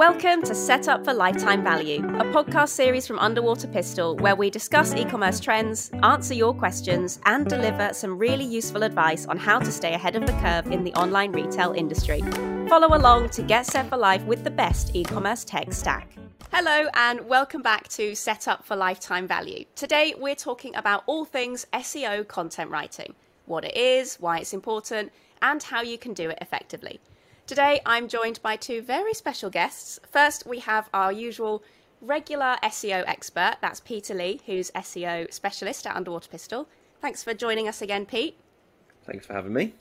Welcome 0.00 0.40
to 0.44 0.54
Set 0.54 0.88
Up 0.88 1.04
for 1.04 1.12
Lifetime 1.12 1.62
Value, 1.62 1.98
a 1.98 2.24
podcast 2.32 2.70
series 2.70 3.06
from 3.06 3.18
Underwater 3.18 3.68
Pistol 3.68 4.16
where 4.16 4.34
we 4.34 4.48
discuss 4.48 4.94
e 4.94 5.04
commerce 5.04 5.38
trends, 5.38 5.90
answer 6.02 6.32
your 6.32 6.54
questions, 6.54 7.20
and 7.26 7.46
deliver 7.46 7.92
some 7.92 8.16
really 8.16 8.46
useful 8.46 8.82
advice 8.82 9.26
on 9.26 9.36
how 9.36 9.58
to 9.58 9.70
stay 9.70 9.92
ahead 9.92 10.16
of 10.16 10.24
the 10.24 10.32
curve 10.40 10.72
in 10.72 10.84
the 10.84 10.94
online 10.94 11.32
retail 11.32 11.72
industry. 11.72 12.22
Follow 12.66 12.96
along 12.96 13.28
to 13.28 13.42
get 13.42 13.66
set 13.66 13.90
for 13.90 13.98
life 13.98 14.24
with 14.24 14.42
the 14.42 14.50
best 14.50 14.96
e 14.96 15.04
commerce 15.04 15.44
tech 15.44 15.70
stack. 15.70 16.08
Hello, 16.50 16.88
and 16.94 17.28
welcome 17.28 17.60
back 17.60 17.86
to 17.88 18.14
Set 18.14 18.48
Up 18.48 18.64
for 18.64 18.76
Lifetime 18.76 19.28
Value. 19.28 19.66
Today, 19.76 20.14
we're 20.16 20.34
talking 20.34 20.74
about 20.76 21.02
all 21.04 21.26
things 21.26 21.66
SEO 21.74 22.26
content 22.26 22.70
writing 22.70 23.14
what 23.44 23.66
it 23.66 23.76
is, 23.76 24.16
why 24.16 24.38
it's 24.38 24.54
important, 24.54 25.12
and 25.42 25.62
how 25.62 25.82
you 25.82 25.98
can 25.98 26.14
do 26.14 26.30
it 26.30 26.38
effectively. 26.40 27.00
Today, 27.50 27.80
I'm 27.84 28.06
joined 28.06 28.40
by 28.42 28.54
two 28.54 28.80
very 28.80 29.12
special 29.12 29.50
guests. 29.50 29.98
First, 30.08 30.46
we 30.46 30.60
have 30.60 30.88
our 30.94 31.10
usual 31.10 31.64
regular 32.00 32.56
SEO 32.62 33.02
expert, 33.08 33.56
that's 33.60 33.80
Peter 33.80 34.14
Lee, 34.14 34.40
who's 34.46 34.70
SEO 34.70 35.34
specialist 35.34 35.84
at 35.84 35.96
Underwater 35.96 36.28
Pistol. 36.28 36.68
Thanks 37.00 37.24
for 37.24 37.34
joining 37.34 37.66
us 37.66 37.82
again, 37.82 38.06
Pete. 38.06 38.38
Thanks 39.04 39.26
for 39.26 39.32
having 39.32 39.52
me. 39.52 39.74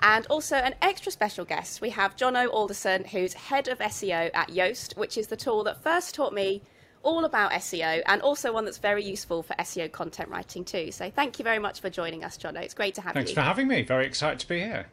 And 0.00 0.26
also 0.26 0.56
an 0.56 0.74
extra 0.82 1.12
special 1.12 1.44
guest, 1.44 1.80
we 1.80 1.90
have 1.90 2.16
Jono 2.16 2.52
Alderson, 2.52 3.04
who's 3.04 3.34
head 3.34 3.68
of 3.68 3.78
SEO 3.78 4.32
at 4.34 4.48
Yoast, 4.48 4.96
which 4.96 5.16
is 5.16 5.28
the 5.28 5.36
tool 5.36 5.62
that 5.62 5.80
first 5.84 6.16
taught 6.16 6.34
me 6.34 6.60
all 7.04 7.24
about 7.24 7.52
SEO 7.52 8.02
and 8.06 8.20
also 8.20 8.52
one 8.52 8.64
that's 8.64 8.78
very 8.78 9.04
useful 9.04 9.44
for 9.44 9.54
SEO 9.60 9.92
content 9.92 10.28
writing 10.28 10.64
too. 10.64 10.90
So 10.90 11.08
thank 11.08 11.38
you 11.38 11.44
very 11.44 11.60
much 11.60 11.80
for 11.80 11.88
joining 11.88 12.24
us, 12.24 12.36
Jono. 12.36 12.60
It's 12.60 12.74
great 12.74 12.96
to 12.96 13.00
have 13.00 13.14
Thanks 13.14 13.30
you. 13.30 13.36
Thanks 13.36 13.46
for 13.46 13.48
having 13.48 13.68
me. 13.68 13.82
Very 13.82 14.06
excited 14.06 14.40
to 14.40 14.48
be 14.48 14.58
here. 14.58 14.88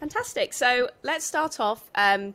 Fantastic. 0.00 0.52
So 0.52 0.90
let's 1.02 1.24
start 1.24 1.60
off. 1.60 1.90
Um, 1.94 2.34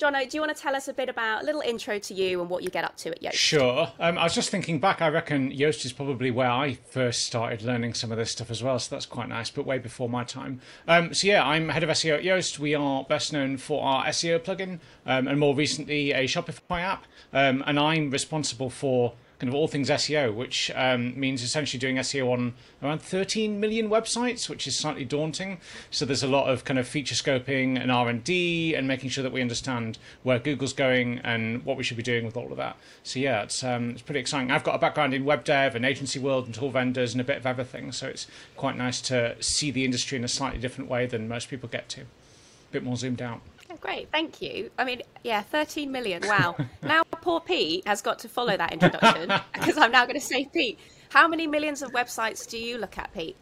Jono, 0.00 0.26
do 0.28 0.34
you 0.34 0.40
want 0.40 0.56
to 0.56 0.60
tell 0.60 0.74
us 0.74 0.88
a 0.88 0.94
bit 0.94 1.10
about 1.10 1.42
a 1.42 1.44
little 1.44 1.60
intro 1.60 1.98
to 1.98 2.14
you 2.14 2.40
and 2.40 2.48
what 2.48 2.62
you 2.62 2.70
get 2.70 2.84
up 2.84 2.96
to 2.98 3.10
at 3.10 3.20
Yoast? 3.20 3.34
Sure. 3.34 3.92
Um, 3.98 4.16
I 4.16 4.24
was 4.24 4.34
just 4.34 4.48
thinking 4.48 4.78
back. 4.78 5.02
I 5.02 5.08
reckon 5.08 5.52
Yoast 5.52 5.84
is 5.84 5.92
probably 5.92 6.30
where 6.30 6.50
I 6.50 6.78
first 6.88 7.26
started 7.26 7.60
learning 7.60 7.92
some 7.92 8.10
of 8.10 8.16
this 8.16 8.30
stuff 8.30 8.50
as 8.50 8.62
well. 8.62 8.78
So 8.78 8.94
that's 8.94 9.04
quite 9.04 9.28
nice, 9.28 9.50
but 9.50 9.66
way 9.66 9.76
before 9.76 10.08
my 10.08 10.24
time. 10.24 10.62
Um, 10.88 11.12
so 11.12 11.26
yeah, 11.26 11.46
I'm 11.46 11.68
head 11.68 11.82
of 11.82 11.90
SEO 11.90 12.16
at 12.16 12.22
Yoast. 12.22 12.58
We 12.58 12.74
are 12.74 13.04
best 13.04 13.30
known 13.30 13.58
for 13.58 13.84
our 13.84 14.06
SEO 14.06 14.38
plugin 14.38 14.78
um, 15.04 15.28
and 15.28 15.38
more 15.38 15.54
recently 15.54 16.12
a 16.12 16.24
Shopify 16.24 16.80
app. 16.80 17.04
Um, 17.34 17.62
and 17.66 17.78
I'm 17.78 18.10
responsible 18.10 18.70
for 18.70 19.12
kind 19.40 19.48
of 19.48 19.54
all 19.54 19.66
things 19.66 19.88
SEO, 19.88 20.34
which 20.34 20.70
um, 20.74 21.18
means 21.18 21.42
essentially 21.42 21.80
doing 21.80 21.96
SEO 21.96 22.30
on 22.30 22.52
around 22.82 23.00
13 23.00 23.58
million 23.58 23.88
websites, 23.88 24.50
which 24.50 24.66
is 24.66 24.76
slightly 24.76 25.04
daunting. 25.04 25.58
So 25.90 26.04
there's 26.04 26.22
a 26.22 26.28
lot 26.28 26.50
of 26.50 26.64
kind 26.64 26.78
of 26.78 26.86
feature 26.86 27.14
scoping 27.14 27.80
and 27.80 27.90
R&D 27.90 28.74
and 28.74 28.86
making 28.86 29.08
sure 29.08 29.22
that 29.22 29.32
we 29.32 29.40
understand 29.40 29.96
where 30.24 30.38
Google's 30.38 30.74
going 30.74 31.20
and 31.20 31.64
what 31.64 31.78
we 31.78 31.82
should 31.82 31.96
be 31.96 32.02
doing 32.02 32.26
with 32.26 32.36
all 32.36 32.50
of 32.50 32.58
that. 32.58 32.76
So 33.02 33.18
yeah, 33.18 33.42
it's 33.42 33.64
um, 33.64 33.90
it's 33.90 34.02
pretty 34.02 34.20
exciting. 34.20 34.50
I've 34.50 34.64
got 34.64 34.74
a 34.74 34.78
background 34.78 35.14
in 35.14 35.24
web 35.24 35.44
dev 35.44 35.74
and 35.74 35.86
agency 35.86 36.18
world 36.18 36.44
and 36.44 36.54
tool 36.54 36.70
vendors 36.70 37.12
and 37.12 37.20
a 37.22 37.24
bit 37.24 37.38
of 37.38 37.46
everything, 37.46 37.92
so 37.92 38.08
it's 38.08 38.26
quite 38.58 38.76
nice 38.76 39.00
to 39.02 39.42
see 39.42 39.70
the 39.70 39.86
industry 39.86 40.18
in 40.18 40.24
a 40.24 40.28
slightly 40.28 40.60
different 40.60 40.90
way 40.90 41.06
than 41.06 41.28
most 41.28 41.48
people 41.48 41.68
get 41.68 41.88
to. 41.90 42.02
A 42.02 42.72
bit 42.72 42.84
more 42.84 42.96
zoomed 42.96 43.22
out. 43.22 43.40
Yeah, 43.70 43.76
great, 43.80 44.10
thank 44.10 44.42
you. 44.42 44.70
I 44.78 44.84
mean, 44.84 45.02
yeah, 45.22 45.42
13 45.42 45.92
million. 45.92 46.22
Wow. 46.26 46.56
now 46.82 47.02
poor 47.20 47.40
Pete 47.40 47.86
has 47.86 48.02
got 48.02 48.18
to 48.20 48.28
follow 48.28 48.56
that 48.56 48.72
introduction 48.72 49.32
because 49.52 49.78
I'm 49.78 49.92
now 49.92 50.04
going 50.06 50.18
to 50.18 50.26
say, 50.26 50.48
Pete, 50.52 50.78
how 51.10 51.28
many 51.28 51.46
millions 51.46 51.82
of 51.82 51.92
websites 51.92 52.48
do 52.48 52.58
you 52.58 52.78
look 52.78 52.98
at, 52.98 53.12
Pete? 53.14 53.36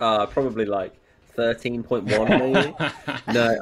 Uh, 0.00 0.24
probably 0.26 0.64
like 0.64 0.94
13.1 1.36 2.06
million. 2.28 2.74
no, 3.28 3.58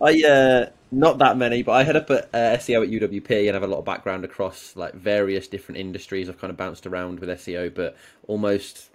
I 0.00 0.22
uh, 0.28 0.70
not 0.90 1.18
that 1.18 1.36
many, 1.36 1.62
but 1.62 1.72
I 1.72 1.84
head 1.84 1.96
up 1.96 2.10
at 2.10 2.24
uh, 2.34 2.56
SEO 2.56 2.82
at 2.82 3.10
UWP 3.10 3.46
and 3.46 3.54
have 3.54 3.62
a 3.62 3.68
lot 3.68 3.78
of 3.78 3.84
background 3.84 4.24
across 4.24 4.74
like 4.74 4.94
various 4.94 5.46
different 5.46 5.78
industries. 5.78 6.28
I've 6.28 6.38
kind 6.40 6.50
of 6.50 6.56
bounced 6.56 6.86
around 6.86 7.20
with 7.20 7.28
SEO, 7.28 7.72
but 7.72 7.96
almost 8.26 8.90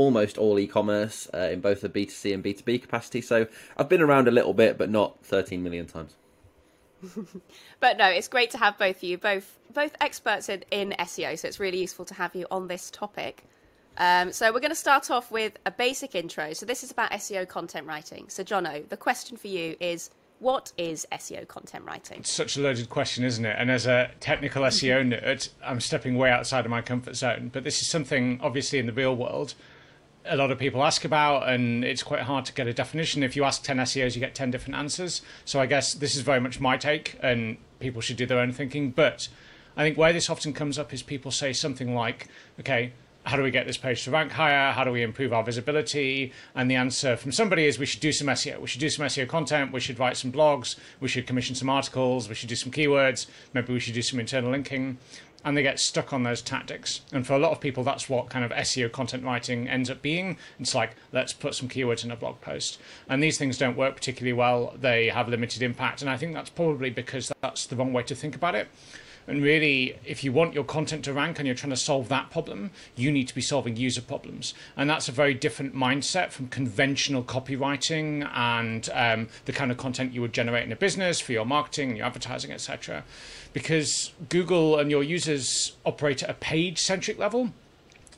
almost 0.00 0.38
all 0.38 0.58
e-commerce 0.58 1.28
uh, 1.34 1.50
in 1.52 1.60
both 1.60 1.82
the 1.82 1.88
B2C 1.88 2.32
and 2.32 2.42
B2B 2.42 2.80
capacity. 2.80 3.20
So 3.20 3.46
I've 3.76 3.88
been 3.88 4.00
around 4.00 4.28
a 4.28 4.30
little 4.30 4.54
bit, 4.54 4.78
but 4.78 4.88
not 4.88 5.22
13 5.24 5.62
million 5.62 5.86
times. 5.86 6.14
but 7.80 7.98
no, 7.98 8.06
it's 8.06 8.28
great 8.28 8.50
to 8.50 8.58
have 8.58 8.78
both 8.78 8.96
of 8.96 9.02
you, 9.02 9.18
both 9.18 9.58
both 9.72 9.94
experts 10.00 10.48
in, 10.48 10.64
in 10.70 10.94
SEO. 10.98 11.38
So 11.38 11.48
it's 11.48 11.60
really 11.60 11.78
useful 11.78 12.04
to 12.06 12.14
have 12.14 12.34
you 12.34 12.46
on 12.50 12.66
this 12.66 12.90
topic. 12.90 13.44
Um, 13.98 14.32
so 14.32 14.52
we're 14.52 14.60
going 14.60 14.70
to 14.70 14.76
start 14.76 15.10
off 15.10 15.30
with 15.30 15.58
a 15.66 15.70
basic 15.70 16.14
intro. 16.14 16.54
So 16.54 16.64
this 16.64 16.82
is 16.82 16.90
about 16.90 17.10
SEO 17.12 17.46
content 17.46 17.86
writing. 17.86 18.26
So 18.28 18.42
Jono, 18.42 18.88
the 18.88 18.96
question 18.96 19.36
for 19.36 19.48
you 19.48 19.76
is. 19.80 20.10
What 20.40 20.72
is 20.78 21.06
SEO 21.12 21.46
content 21.46 21.84
writing? 21.84 22.20
It's 22.20 22.32
such 22.32 22.56
a 22.56 22.62
loaded 22.62 22.88
question, 22.88 23.24
isn't 23.24 23.44
it? 23.44 23.54
And 23.58 23.70
as 23.70 23.86
a 23.86 24.10
technical 24.20 24.62
SEO 24.62 25.06
nerd, 25.12 25.50
I'm 25.62 25.80
stepping 25.80 26.16
way 26.16 26.30
outside 26.30 26.64
of 26.64 26.70
my 26.70 26.80
comfort 26.80 27.14
zone. 27.14 27.50
But 27.52 27.62
this 27.62 27.82
is 27.82 27.88
something, 27.88 28.40
obviously, 28.42 28.78
in 28.78 28.86
the 28.86 28.94
real 28.94 29.14
world 29.14 29.52
a 30.24 30.36
lot 30.36 30.50
of 30.50 30.58
people 30.58 30.82
ask 30.82 31.04
about, 31.04 31.48
and 31.48 31.84
it's 31.84 32.02
quite 32.02 32.22
hard 32.22 32.44
to 32.46 32.52
get 32.52 32.66
a 32.66 32.74
definition. 32.74 33.22
If 33.22 33.36
you 33.36 33.44
ask 33.44 33.62
10 33.62 33.78
SEOs, 33.78 34.14
you 34.14 34.20
get 34.20 34.34
10 34.34 34.50
different 34.50 34.76
answers. 34.76 35.22
So 35.44 35.60
I 35.60 35.66
guess 35.66 35.94
this 35.94 36.14
is 36.14 36.22
very 36.22 36.40
much 36.40 36.60
my 36.60 36.76
take, 36.76 37.18
and 37.22 37.56
people 37.78 38.00
should 38.00 38.16
do 38.16 38.26
their 38.26 38.38
own 38.38 38.52
thinking. 38.52 38.90
But 38.90 39.28
I 39.76 39.82
think 39.82 39.96
where 39.96 40.12
this 40.12 40.28
often 40.28 40.52
comes 40.52 40.78
up 40.78 40.92
is 40.92 41.02
people 41.02 41.30
say 41.30 41.52
something 41.52 41.94
like, 41.94 42.28
okay, 42.58 42.92
how 43.24 43.36
do 43.36 43.42
we 43.42 43.50
get 43.50 43.66
this 43.66 43.76
page 43.76 44.04
to 44.04 44.10
rank 44.10 44.32
higher? 44.32 44.72
How 44.72 44.84
do 44.84 44.90
we 44.90 45.02
improve 45.02 45.32
our 45.32 45.44
visibility? 45.44 46.32
And 46.54 46.70
the 46.70 46.76
answer 46.76 47.16
from 47.16 47.32
somebody 47.32 47.66
is 47.66 47.78
we 47.78 47.86
should 47.86 48.00
do 48.00 48.12
some 48.12 48.28
SEO. 48.28 48.60
We 48.60 48.66
should 48.66 48.80
do 48.80 48.88
some 48.88 49.06
SEO 49.06 49.28
content. 49.28 49.72
We 49.72 49.80
should 49.80 49.98
write 49.98 50.16
some 50.16 50.32
blogs. 50.32 50.76
We 51.00 51.08
should 51.08 51.26
commission 51.26 51.54
some 51.54 51.68
articles. 51.68 52.28
We 52.28 52.34
should 52.34 52.48
do 52.48 52.56
some 52.56 52.72
keywords. 52.72 53.26
Maybe 53.52 53.72
we 53.72 53.80
should 53.80 53.94
do 53.94 54.02
some 54.02 54.20
internal 54.20 54.50
linking 54.50 54.98
and 55.44 55.56
they 55.56 55.62
get 55.62 55.80
stuck 55.80 56.12
on 56.12 56.22
those 56.22 56.42
tactics. 56.42 57.00
And 57.12 57.26
for 57.26 57.34
a 57.34 57.38
lot 57.38 57.52
of 57.52 57.60
people, 57.60 57.82
that's 57.82 58.08
what 58.08 58.28
kind 58.28 58.44
of 58.44 58.50
SEO 58.50 58.92
content 58.92 59.24
writing 59.24 59.68
ends 59.68 59.90
up 59.90 60.02
being. 60.02 60.36
It's 60.58 60.74
like, 60.74 60.94
let's 61.12 61.32
put 61.32 61.54
some 61.54 61.68
keywords 61.68 62.04
in 62.04 62.10
a 62.10 62.16
blog 62.16 62.40
post. 62.40 62.78
And 63.08 63.22
these 63.22 63.38
things 63.38 63.56
don't 63.56 63.76
work 63.76 63.94
particularly 63.94 64.32
well, 64.34 64.74
they 64.78 65.08
have 65.08 65.28
limited 65.28 65.62
impact. 65.62 66.02
And 66.02 66.10
I 66.10 66.16
think 66.16 66.34
that's 66.34 66.50
probably 66.50 66.90
because 66.90 67.32
that's 67.40 67.66
the 67.66 67.76
wrong 67.76 67.92
way 67.92 68.02
to 68.04 68.14
think 68.14 68.34
about 68.34 68.54
it. 68.54 68.68
And 69.26 69.42
really, 69.42 69.98
if 70.04 70.24
you 70.24 70.32
want 70.32 70.54
your 70.54 70.64
content 70.64 71.04
to 71.04 71.12
rank 71.12 71.38
and 71.38 71.46
you're 71.46 71.54
trying 71.54 71.70
to 71.70 71.76
solve 71.76 72.08
that 72.08 72.30
problem, 72.30 72.70
you 72.96 73.12
need 73.12 73.28
to 73.28 73.34
be 73.34 73.40
solving 73.40 73.76
user 73.76 74.02
problems. 74.02 74.54
And 74.76 74.88
that's 74.88 75.08
a 75.08 75.12
very 75.12 75.34
different 75.34 75.74
mindset 75.74 76.30
from 76.30 76.48
conventional 76.48 77.22
copywriting 77.22 78.28
and 78.34 78.88
um, 78.92 79.28
the 79.44 79.52
kind 79.52 79.70
of 79.70 79.76
content 79.76 80.12
you 80.12 80.20
would 80.20 80.32
generate 80.32 80.64
in 80.64 80.72
a 80.72 80.76
business 80.76 81.20
for 81.20 81.32
your 81.32 81.44
marketing 81.46 81.96
your 81.96 82.06
advertising, 82.06 82.50
etc. 82.50 83.04
Because 83.52 84.12
Google 84.28 84.78
and 84.78 84.90
your 84.90 85.02
users 85.02 85.76
operate 85.84 86.22
at 86.22 86.30
a 86.30 86.34
page 86.34 86.78
centric 86.78 87.18
level 87.18 87.52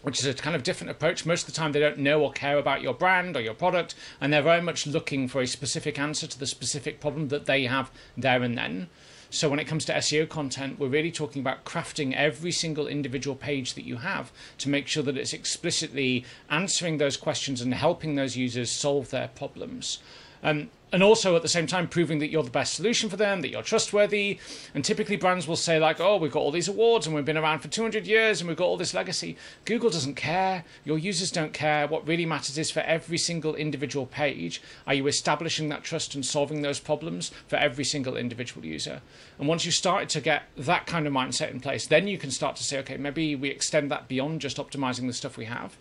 which 0.03 0.19
is 0.19 0.27
a 0.27 0.35
kind 0.35 0.55
of 0.55 0.63
different 0.63 0.91
approach. 0.91 1.25
Most 1.25 1.43
of 1.43 1.55
the 1.55 1.59
time, 1.59 1.73
they 1.73 1.81
don't 1.81 1.99
know 1.99 2.21
or 2.21 2.33
care 2.33 2.59
about 2.59 2.83
your 2.83 2.93
brand 2.93 3.37
or 3.37 3.41
your 3.41 3.55
product, 3.55 3.95
and 4.21 4.33
they're 4.33 4.43
very 4.43 4.61
much 4.61 4.87
looking 4.87 5.29
for 5.29 5.41
a 5.41 5.47
specific 5.47 5.99
answer 5.99 6.27
to 6.27 6.39
the 6.39 6.47
specific 6.47 7.01
problem 7.01 7.29
that 7.29 7.47
they 7.47 7.65
have 7.65 7.91
there 8.17 8.43
and 8.43 8.59
then. 8.59 8.89
So 9.33 9.49
when 9.49 9.59
it 9.59 9.67
comes 9.67 9.87
to 9.87 9.95
SEO 9.95 10.29
content, 10.29 10.79
we're 10.79 10.89
really 10.89 11.11
talking 11.11 11.41
about 11.41 11.65
crafting 11.65 12.15
every 12.15 12.53
single 12.53 12.87
individual 12.87 13.35
page 13.35 13.73
that 13.73 13.87
you 13.87 13.97
have 13.97 14.31
to 14.59 14.69
make 14.69 14.87
sure 14.87 15.03
that 15.05 15.17
it's 15.17 15.33
explicitly 15.33 16.27
answering 16.51 16.99
those 16.99 17.17
questions 17.17 17.63
and 17.63 17.73
helping 17.73 18.15
those 18.15 18.37
users 18.37 18.71
solve 18.71 19.09
their 19.09 19.29
problems. 19.29 20.01
Um, 20.43 20.69
and 20.93 21.03
also 21.03 21.35
at 21.35 21.43
the 21.43 21.49
same 21.49 21.67
time 21.67 21.89
proving 21.89 22.19
that 22.19 22.31
you're 22.31 22.43
the 22.43 22.51
best 22.51 22.75
solution 22.75 23.09
for 23.09 23.17
them, 23.17 23.41
that 23.41 23.49
you're 23.49 23.63
trustworthy. 23.63 24.39
And 24.75 24.85
typically 24.85 25.17
brands 25.17 25.49
will 25.49 25.57
say 25.57 25.79
like, 25.79 26.01
"Oh, 26.01 26.17
we've 26.17 26.31
got 26.31 26.41
all 26.41 26.51
these 26.51 26.69
awards 26.69 27.07
and 27.07 27.17
we've 27.17 27.25
been 27.25 27.39
around 27.39 27.61
for 27.61 27.69
200 27.69 28.07
years 28.07 28.41
and 28.41 28.49
we've 28.49 28.57
got 28.57 28.67
all 28.67 28.77
this 28.77 28.95
legacy." 28.95 29.37
Google 29.65 29.91
doesn't 29.91 30.15
care. 30.15 30.65
Your 30.85 30.99
users 30.99 31.31
don't 31.31 31.53
care. 31.53 31.87
What 31.87 32.07
really 32.07 32.27
matters 32.27 32.59
is 32.59 32.71
for 32.71 32.81
every 32.81 33.19
single 33.19 33.55
individual 33.55 34.07
page, 34.07 34.61
are 34.87 34.95
you 34.95 35.07
establishing 35.07 35.69
that 35.71 35.83
trust 35.83 36.15
and 36.15 36.25
solving 36.25 36.63
those 36.63 36.79
problems 36.79 37.31
for 37.49 37.57
every 37.57 37.85
single 37.85 38.17
individual 38.17 38.67
user? 38.67 39.01
And 39.39 39.49
once 39.49 39.65
you 39.65 39.73
started 39.73 40.11
to 40.11 40.21
get 40.21 40.45
that 40.57 40.87
kind 40.87 41.07
of 41.07 41.13
mindset 41.13 41.51
in 41.51 41.61
place, 41.61 41.87
then 41.87 42.07
you 42.07 42.19
can 42.19 42.31
start 42.31 42.57
to 42.57 42.63
say, 42.63 42.79
"Okay, 42.81 42.99
maybe 42.99 43.35
we 43.35 43.49
extend 43.49 43.91
that 43.91 44.09
beyond 44.09 44.41
just 44.41 44.59
optimizing 44.59 45.07
the 45.07 45.13
stuff 45.15 45.39
we 45.39 45.47
have." 45.47 45.77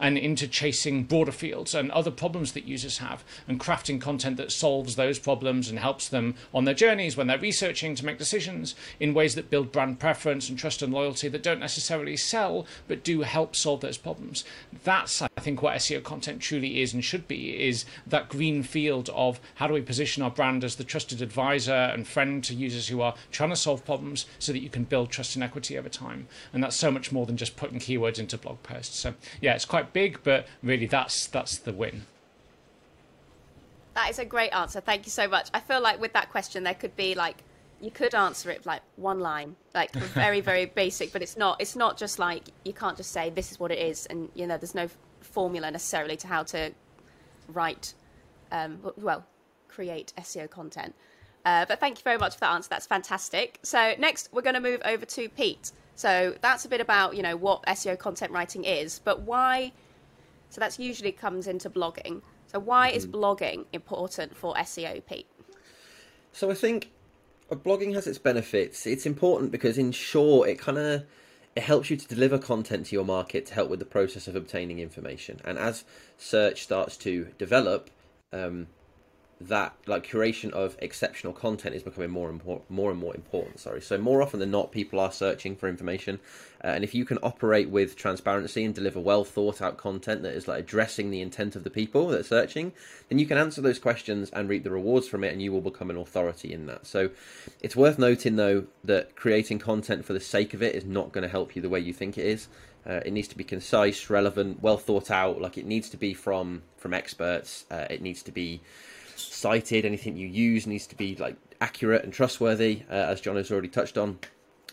And 0.00 0.18
into 0.18 0.46
chasing 0.46 1.04
broader 1.04 1.32
fields 1.32 1.74
and 1.74 1.90
other 1.90 2.10
problems 2.10 2.52
that 2.52 2.64
users 2.66 2.98
have 2.98 3.24
and 3.48 3.60
crafting 3.60 4.00
content 4.00 4.36
that 4.36 4.52
solves 4.52 4.96
those 4.96 5.18
problems 5.18 5.68
and 5.68 5.78
helps 5.78 6.08
them 6.08 6.34
on 6.54 6.64
their 6.64 6.74
journeys 6.74 7.16
when 7.16 7.26
they're 7.26 7.38
researching 7.38 7.94
to 7.94 8.04
make 8.04 8.18
decisions 8.18 8.74
in 9.00 9.14
ways 9.14 9.34
that 9.34 9.50
build 9.50 9.72
brand 9.72 9.98
preference 9.98 10.48
and 10.48 10.58
trust 10.58 10.82
and 10.82 10.92
loyalty 10.92 11.28
that 11.28 11.42
don't 11.42 11.60
necessarily 11.60 12.16
sell 12.16 12.66
but 12.88 13.04
do 13.04 13.22
help 13.22 13.54
solve 13.54 13.80
those 13.80 13.98
problems. 13.98 14.44
That's 14.84 15.22
I 15.22 15.28
think 15.40 15.62
what 15.62 15.76
SEO 15.76 16.02
content 16.02 16.40
truly 16.40 16.80
is 16.80 16.94
and 16.94 17.04
should 17.04 17.28
be 17.28 17.66
is 17.68 17.84
that 18.06 18.28
green 18.28 18.62
field 18.62 19.10
of 19.10 19.40
how 19.56 19.66
do 19.66 19.74
we 19.74 19.82
position 19.82 20.22
our 20.22 20.30
brand 20.30 20.64
as 20.64 20.76
the 20.76 20.84
trusted 20.84 21.22
advisor 21.22 21.72
and 21.72 22.06
friend 22.06 22.42
to 22.44 22.54
users 22.54 22.88
who 22.88 23.00
are 23.00 23.14
trying 23.30 23.50
to 23.50 23.56
solve 23.56 23.84
problems 23.84 24.26
so 24.38 24.52
that 24.52 24.62
you 24.62 24.70
can 24.70 24.84
build 24.84 25.10
trust 25.10 25.34
and 25.36 25.44
equity 25.44 25.78
over 25.78 25.88
time. 25.88 26.28
And 26.52 26.62
that's 26.62 26.76
so 26.76 26.90
much 26.90 27.12
more 27.12 27.26
than 27.26 27.36
just 27.36 27.56
putting 27.56 27.78
keywords 27.78 28.18
into 28.18 28.38
blog 28.38 28.62
posts. 28.62 28.98
So 28.98 29.14
yeah, 29.40 29.54
it's 29.54 29.64
quite 29.64 29.85
quite 29.86 29.92
big, 29.92 30.22
but 30.22 30.46
really 30.62 30.86
that's 30.86 31.26
that's 31.28 31.58
the 31.58 31.72
win. 31.72 32.06
That 33.94 34.10
is 34.10 34.18
a 34.18 34.24
great 34.24 34.50
answer. 34.50 34.80
Thank 34.80 35.06
you 35.06 35.10
so 35.10 35.26
much. 35.26 35.48
I 35.54 35.60
feel 35.60 35.80
like 35.80 36.00
with 36.00 36.12
that 36.12 36.30
question, 36.30 36.64
there 36.64 36.74
could 36.74 36.96
be 36.96 37.14
like 37.14 37.42
you 37.80 37.90
could 37.90 38.14
answer 38.14 38.50
it 38.50 38.66
like 38.66 38.82
one 38.96 39.20
line, 39.20 39.56
like 39.74 39.92
very 40.14 40.40
very 40.40 40.66
basic, 40.66 41.12
but 41.12 41.22
it's 41.22 41.36
not. 41.36 41.60
It's 41.60 41.76
not 41.76 41.96
just 41.96 42.18
like 42.18 42.44
you 42.64 42.72
can't 42.72 42.96
just 42.96 43.12
say 43.12 43.30
this 43.30 43.52
is 43.52 43.60
what 43.60 43.70
it 43.70 43.78
is, 43.78 44.06
and 44.06 44.28
you 44.34 44.46
know 44.46 44.56
there's 44.58 44.74
no 44.74 44.88
formula 45.20 45.70
necessarily 45.70 46.16
to 46.16 46.26
how 46.26 46.42
to 46.42 46.72
write, 47.48 47.94
um, 48.52 48.78
well, 48.96 49.24
create 49.68 50.12
SEO 50.18 50.48
content. 50.48 50.94
Uh, 51.44 51.64
but 51.66 51.78
thank 51.78 51.98
you 51.98 52.02
very 52.02 52.18
much 52.18 52.34
for 52.34 52.40
that 52.40 52.52
answer. 52.54 52.68
That's 52.68 52.86
fantastic. 52.86 53.60
So 53.62 53.94
next, 53.98 54.30
we're 54.32 54.42
going 54.42 54.54
to 54.54 54.60
move 54.60 54.82
over 54.84 55.04
to 55.04 55.28
Pete. 55.28 55.70
So 55.96 56.36
that's 56.42 56.64
a 56.64 56.68
bit 56.68 56.80
about 56.80 57.16
you 57.16 57.22
know 57.22 57.36
what 57.36 57.64
SEO 57.64 57.98
content 57.98 58.30
writing 58.30 58.64
is, 58.64 59.00
but 59.00 59.22
why. 59.22 59.72
So 60.50 60.60
that's 60.60 60.78
usually 60.78 61.10
comes 61.10 61.48
into 61.48 61.68
blogging. 61.68 62.22
So 62.46 62.60
why 62.60 62.88
mm-hmm. 62.88 62.96
is 62.96 63.06
blogging 63.06 63.64
important 63.72 64.36
for 64.36 64.54
SEO, 64.54 65.04
Pete? 65.04 65.26
So 66.32 66.50
I 66.50 66.54
think 66.54 66.90
blogging 67.50 67.94
has 67.94 68.06
its 68.06 68.18
benefits. 68.18 68.86
It's 68.86 69.06
important 69.06 69.50
because, 69.50 69.78
in 69.78 69.90
short, 69.92 70.48
it 70.48 70.58
kind 70.58 70.78
of 70.78 71.04
it 71.56 71.62
helps 71.62 71.88
you 71.88 71.96
to 71.96 72.06
deliver 72.06 72.38
content 72.38 72.86
to 72.86 72.94
your 72.94 73.04
market 73.04 73.46
to 73.46 73.54
help 73.54 73.70
with 73.70 73.78
the 73.78 73.86
process 73.86 74.28
of 74.28 74.36
obtaining 74.36 74.78
information. 74.78 75.40
And 75.44 75.58
as 75.58 75.84
search 76.18 76.62
starts 76.62 76.98
to 76.98 77.28
develop, 77.38 77.88
um, 78.30 78.66
that 79.40 79.74
like 79.86 80.06
curation 80.06 80.50
of 80.52 80.76
exceptional 80.78 81.32
content 81.32 81.74
is 81.74 81.82
becoming 81.82 82.10
more 82.10 82.30
and 82.30 82.42
more, 82.44 82.62
more 82.70 82.90
and 82.90 82.98
more 82.98 83.14
important. 83.14 83.60
Sorry, 83.60 83.82
so 83.82 83.98
more 83.98 84.22
often 84.22 84.40
than 84.40 84.50
not, 84.50 84.72
people 84.72 84.98
are 84.98 85.12
searching 85.12 85.56
for 85.56 85.68
information, 85.68 86.20
uh, 86.64 86.68
and 86.68 86.82
if 86.82 86.94
you 86.94 87.04
can 87.04 87.18
operate 87.22 87.68
with 87.68 87.96
transparency 87.96 88.64
and 88.64 88.74
deliver 88.74 88.98
well 88.98 89.24
thought 89.24 89.60
out 89.60 89.76
content 89.76 90.22
that 90.22 90.34
is 90.34 90.48
like 90.48 90.60
addressing 90.60 91.10
the 91.10 91.20
intent 91.20 91.54
of 91.54 91.64
the 91.64 91.70
people 91.70 92.08
that 92.08 92.20
are 92.20 92.24
searching, 92.24 92.72
then 93.08 93.18
you 93.18 93.26
can 93.26 93.36
answer 93.36 93.60
those 93.60 93.78
questions 93.78 94.30
and 94.30 94.48
reap 94.48 94.64
the 94.64 94.70
rewards 94.70 95.06
from 95.06 95.22
it, 95.22 95.32
and 95.32 95.42
you 95.42 95.52
will 95.52 95.60
become 95.60 95.90
an 95.90 95.98
authority 95.98 96.52
in 96.52 96.66
that. 96.66 96.86
So, 96.86 97.10
it's 97.60 97.76
worth 97.76 97.98
noting 97.98 98.36
though 98.36 98.64
that 98.84 99.16
creating 99.16 99.58
content 99.58 100.06
for 100.06 100.14
the 100.14 100.20
sake 100.20 100.54
of 100.54 100.62
it 100.62 100.74
is 100.74 100.84
not 100.84 101.12
going 101.12 101.22
to 101.22 101.28
help 101.28 101.54
you 101.54 101.60
the 101.60 101.68
way 101.68 101.80
you 101.80 101.92
think 101.92 102.16
it 102.16 102.24
is. 102.24 102.48
Uh, 102.88 103.00
it 103.04 103.12
needs 103.12 103.28
to 103.28 103.36
be 103.36 103.44
concise, 103.44 104.08
relevant, 104.08 104.62
well 104.62 104.78
thought 104.78 105.10
out. 105.10 105.40
Like 105.42 105.58
it 105.58 105.66
needs 105.66 105.90
to 105.90 105.96
be 105.96 106.14
from 106.14 106.62
from 106.76 106.94
experts. 106.94 107.66
Uh, 107.70 107.86
it 107.90 108.00
needs 108.00 108.22
to 108.22 108.32
be 108.32 108.62
cited. 109.18 109.84
Anything 109.84 110.16
you 110.16 110.28
use 110.28 110.66
needs 110.66 110.86
to 110.88 110.96
be 110.96 111.16
like 111.16 111.36
accurate 111.60 112.04
and 112.04 112.12
trustworthy, 112.12 112.82
uh, 112.90 112.94
as 112.94 113.20
John 113.20 113.36
has 113.36 113.50
already 113.50 113.68
touched 113.68 113.98
on. 113.98 114.18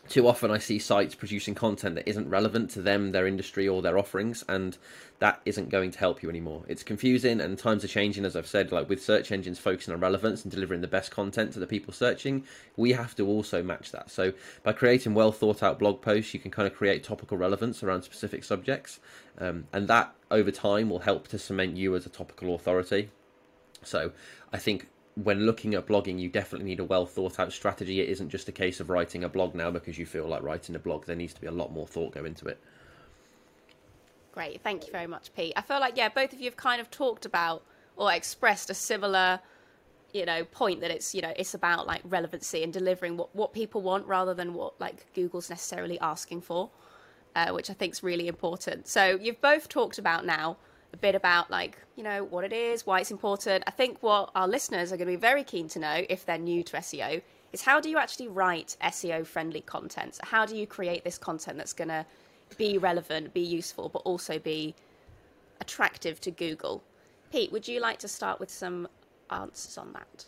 Too 0.09 0.27
often, 0.27 0.51
I 0.51 0.57
see 0.57 0.79
sites 0.79 1.15
producing 1.15 1.55
content 1.55 1.95
that 1.95 2.09
isn't 2.09 2.29
relevant 2.29 2.69
to 2.71 2.81
them, 2.81 3.13
their 3.13 3.25
industry, 3.25 3.69
or 3.69 3.81
their 3.81 3.97
offerings, 3.97 4.43
and 4.49 4.77
that 5.19 5.41
isn't 5.45 5.69
going 5.69 5.91
to 5.91 5.99
help 5.99 6.21
you 6.21 6.29
anymore. 6.29 6.63
It's 6.67 6.83
confusing, 6.83 7.39
and 7.39 7.57
times 7.57 7.85
are 7.85 7.87
changing, 7.87 8.25
as 8.25 8.35
I've 8.35 8.47
said. 8.47 8.73
Like 8.73 8.89
with 8.89 9.01
search 9.01 9.31
engines 9.31 9.59
focusing 9.59 9.93
on 9.93 10.01
relevance 10.01 10.43
and 10.43 10.51
delivering 10.51 10.81
the 10.81 10.87
best 10.87 11.09
content 11.09 11.53
to 11.53 11.59
the 11.59 11.67
people 11.67 11.93
searching, 11.93 12.43
we 12.75 12.91
have 12.91 13.15
to 13.15 13.25
also 13.25 13.63
match 13.63 13.93
that. 13.93 14.11
So, 14.11 14.33
by 14.61 14.73
creating 14.73 15.13
well 15.13 15.31
thought 15.31 15.63
out 15.63 15.79
blog 15.79 16.01
posts, 16.01 16.33
you 16.33 16.39
can 16.41 16.51
kind 16.51 16.67
of 16.67 16.75
create 16.75 17.05
topical 17.05 17.37
relevance 17.37 17.81
around 17.81 18.01
specific 18.01 18.43
subjects, 18.43 18.99
um, 19.37 19.67
and 19.71 19.87
that 19.87 20.13
over 20.29 20.51
time 20.51 20.89
will 20.89 20.99
help 20.99 21.29
to 21.29 21.39
cement 21.39 21.77
you 21.77 21.95
as 21.95 22.05
a 22.05 22.09
topical 22.09 22.53
authority. 22.55 23.09
So 23.87 24.11
I 24.51 24.57
think 24.57 24.87
when 25.15 25.45
looking 25.45 25.75
at 25.75 25.85
blogging, 25.85 26.19
you 26.19 26.29
definitely 26.29 26.67
need 26.67 26.79
a 26.79 26.83
well 26.83 27.05
thought 27.05 27.39
out 27.39 27.53
strategy. 27.53 28.01
It 28.01 28.09
isn't 28.09 28.29
just 28.29 28.49
a 28.49 28.51
case 28.51 28.79
of 28.79 28.89
writing 28.89 29.23
a 29.23 29.29
blog 29.29 29.53
now 29.53 29.69
because 29.71 29.97
you 29.97 30.05
feel 30.05 30.27
like 30.27 30.41
writing 30.41 30.75
a 30.75 30.79
blog. 30.79 31.05
There 31.05 31.15
needs 31.15 31.33
to 31.33 31.41
be 31.41 31.47
a 31.47 31.51
lot 31.51 31.71
more 31.71 31.87
thought 31.87 32.13
go 32.13 32.25
into 32.25 32.47
it. 32.47 32.59
Great, 34.31 34.61
thank 34.61 34.87
you 34.87 34.91
very 34.91 35.05
much, 35.05 35.33
Pete. 35.35 35.53
I 35.55 35.61
feel 35.61 35.79
like 35.79 35.97
yeah, 35.97 36.09
both 36.09 36.33
of 36.33 36.39
you 36.39 36.45
have 36.45 36.57
kind 36.57 36.81
of 36.81 36.89
talked 36.89 37.25
about 37.25 37.63
or 37.95 38.11
expressed 38.11 38.71
a 38.71 38.73
similar, 38.73 39.39
you 40.11 40.25
know, 40.25 40.43
point 40.45 40.81
that 40.81 40.89
it's 40.89 41.13
you 41.13 41.21
know 41.21 41.33
it's 41.35 41.53
about 41.53 41.85
like 41.85 42.01
relevancy 42.03 42.63
and 42.63 42.73
delivering 42.73 43.17
what 43.17 43.35
what 43.35 43.53
people 43.53 43.81
want 43.81 44.07
rather 44.07 44.33
than 44.33 44.55
what 44.55 44.79
like 44.81 45.05
Google's 45.13 45.51
necessarily 45.51 45.99
asking 45.99 46.41
for, 46.41 46.71
uh, 47.35 47.51
which 47.51 47.69
I 47.69 47.73
think 47.73 47.93
is 47.93 48.01
really 48.01 48.27
important. 48.27 48.87
So 48.87 49.19
you've 49.21 49.41
both 49.41 49.69
talked 49.69 49.99
about 49.99 50.25
now 50.25 50.57
a 50.93 50.97
bit 50.97 51.15
about 51.15 51.49
like 51.49 51.77
you 51.95 52.03
know 52.03 52.23
what 52.23 52.43
it 52.43 52.53
is 52.53 52.85
why 52.85 52.99
it's 52.99 53.11
important 53.11 53.63
i 53.67 53.71
think 53.71 53.97
what 54.01 54.29
our 54.35 54.47
listeners 54.47 54.91
are 54.91 54.97
going 54.97 55.07
to 55.07 55.13
be 55.13 55.17
very 55.17 55.43
keen 55.43 55.67
to 55.67 55.79
know 55.79 56.05
if 56.09 56.25
they're 56.25 56.37
new 56.37 56.63
to 56.63 56.77
seo 56.77 57.21
is 57.51 57.61
how 57.61 57.79
do 57.79 57.89
you 57.89 57.97
actually 57.97 58.27
write 58.27 58.77
seo 58.83 59.25
friendly 59.25 59.61
content 59.61 60.19
how 60.23 60.45
do 60.45 60.55
you 60.55 60.67
create 60.67 61.03
this 61.03 61.17
content 61.17 61.57
that's 61.57 61.73
going 61.73 61.87
to 61.87 62.05
be 62.57 62.77
relevant 62.77 63.33
be 63.33 63.41
useful 63.41 63.89
but 63.89 63.99
also 63.99 64.37
be 64.37 64.75
attractive 65.59 66.21
to 66.21 66.29
google 66.29 66.83
pete 67.31 67.51
would 67.51 67.67
you 67.67 67.79
like 67.79 67.97
to 67.97 68.07
start 68.07 68.39
with 68.39 68.51
some 68.51 68.87
answers 69.31 69.77
on 69.77 69.91
that 69.93 70.25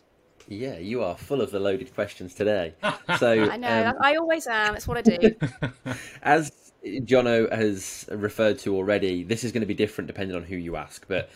yeah, 0.48 0.78
you 0.78 1.02
are 1.02 1.18
full 1.18 1.42
of 1.42 1.50
the 1.50 1.60
loaded 1.60 1.94
questions 1.94 2.34
today. 2.34 2.74
So 3.20 3.32
I 3.32 3.56
know 3.58 3.88
um, 3.90 3.96
I 4.02 4.16
always 4.16 4.48
am. 4.48 4.76
It's 4.76 4.88
what 4.88 4.98
I 4.98 5.02
do. 5.02 5.36
as 6.24 6.65
Jono 6.86 7.52
has 7.52 8.06
referred 8.12 8.60
to 8.60 8.76
already, 8.76 9.24
this 9.24 9.44
is 9.44 9.52
going 9.52 9.62
to 9.62 9.68
be 9.68 9.74
different 9.74 10.08
depending 10.08 10.36
on 10.36 10.44
who 10.44 10.56
you 10.56 10.76
ask, 10.76 11.08
but 11.08 11.30